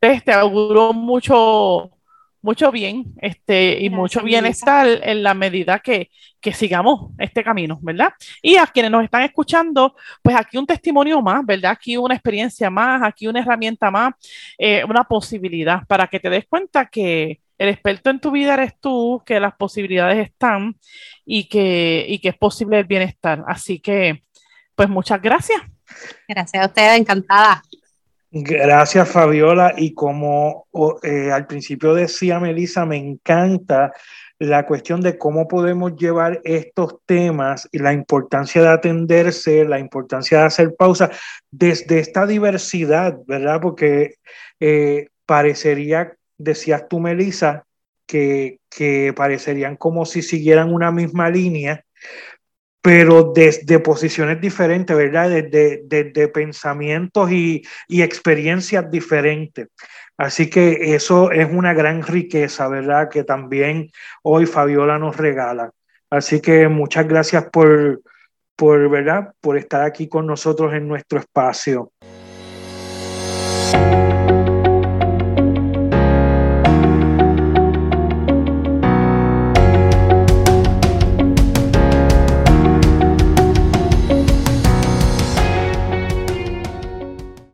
te 0.00 0.32
auguro 0.32 0.92
mucho, 0.92 1.90
mucho 2.42 2.70
bien 2.70 3.14
este, 3.20 3.80
y 3.80 3.90
mucho 3.90 4.22
bienestar 4.22 4.86
en 5.02 5.22
la 5.22 5.34
medida 5.34 5.80
que, 5.80 6.10
que, 6.40 6.52
sigamos 6.52 7.10
este 7.18 7.42
camino, 7.42 7.78
¿verdad? 7.82 8.12
Y 8.42 8.56
a 8.56 8.66
quienes 8.66 8.92
nos 8.92 9.04
están 9.04 9.22
escuchando, 9.22 9.96
pues 10.22 10.36
aquí 10.36 10.56
un 10.56 10.66
testimonio 10.66 11.20
más, 11.20 11.44
¿verdad? 11.44 11.72
Aquí 11.72 11.96
una 11.96 12.14
experiencia 12.14 12.70
más, 12.70 13.02
aquí 13.02 13.26
una 13.26 13.40
herramienta 13.40 13.90
más, 13.90 14.14
eh, 14.56 14.84
una 14.84 15.04
posibilidad 15.04 15.84
para 15.86 16.06
que 16.06 16.20
te 16.20 16.30
des 16.30 16.46
cuenta 16.46 16.86
que 16.86 17.40
el 17.58 17.68
experto 17.68 18.10
en 18.10 18.20
tu 18.20 18.30
vida 18.30 18.54
eres 18.54 18.78
tú, 18.80 19.22
que 19.26 19.40
las 19.40 19.54
posibilidades 19.54 20.26
están 20.26 20.76
y 21.24 21.48
que, 21.48 22.06
y 22.08 22.20
que 22.20 22.30
es 22.30 22.36
posible 22.36 22.78
el 22.78 22.86
bienestar. 22.86 23.44
Así 23.46 23.80
que, 23.80 24.22
pues 24.74 24.88
muchas 24.88 25.20
gracias. 25.20 25.60
Gracias 26.28 26.62
a 26.62 26.66
usted, 26.66 26.96
encantada. 26.96 27.62
Gracias, 28.30 29.08
Fabiola. 29.08 29.74
Y 29.76 29.94
como 29.94 30.66
eh, 31.02 31.32
al 31.32 31.46
principio 31.46 31.94
decía 31.94 32.38
Melissa, 32.38 32.84
me 32.84 32.96
encanta 32.96 33.92
la 34.38 34.66
cuestión 34.66 35.00
de 35.00 35.18
cómo 35.18 35.48
podemos 35.48 35.96
llevar 35.96 36.40
estos 36.44 36.96
temas 37.06 37.68
y 37.72 37.78
la 37.78 37.92
importancia 37.92 38.62
de 38.62 38.68
atenderse, 38.68 39.64
la 39.64 39.80
importancia 39.80 40.38
de 40.38 40.44
hacer 40.44 40.76
pausa 40.76 41.10
desde 41.50 41.98
esta 41.98 42.26
diversidad, 42.26 43.18
¿verdad? 43.26 43.60
Porque 43.60 44.14
eh, 44.60 45.08
parecería 45.26 46.12
decías 46.38 46.88
tú, 46.88 47.00
Melissa, 47.00 47.64
que, 48.06 48.60
que 48.70 49.12
parecerían 49.14 49.76
como 49.76 50.06
si 50.06 50.22
siguieran 50.22 50.72
una 50.72 50.90
misma 50.90 51.28
línea, 51.28 51.84
pero 52.80 53.32
desde 53.34 53.80
posiciones 53.80 54.40
diferentes, 54.40 54.96
¿verdad? 54.96 55.28
Desde, 55.28 55.82
desde 55.84 56.28
pensamientos 56.28 57.30
y, 57.30 57.62
y, 57.86 58.02
experiencias 58.02 58.90
diferentes. 58.90 59.68
Así 60.16 60.48
que 60.48 60.94
eso 60.94 61.30
es 61.30 61.48
una 61.50 61.74
gran 61.74 62.02
riqueza, 62.02 62.68
¿verdad? 62.68 63.10
Que 63.10 63.24
también 63.24 63.90
hoy 64.22 64.46
Fabiola 64.46 64.98
nos 64.98 65.16
regala. 65.16 65.70
Así 66.10 66.40
que 66.40 66.68
muchas 66.68 67.06
gracias 67.06 67.50
por, 67.50 68.00
por, 68.56 68.88
¿verdad? 68.88 69.34
por 69.40 69.58
estar 69.58 69.82
aquí 69.82 70.08
con 70.08 70.26
nosotros 70.26 70.72
en 70.72 70.88
nuestro 70.88 71.18
espacio. 71.18 71.92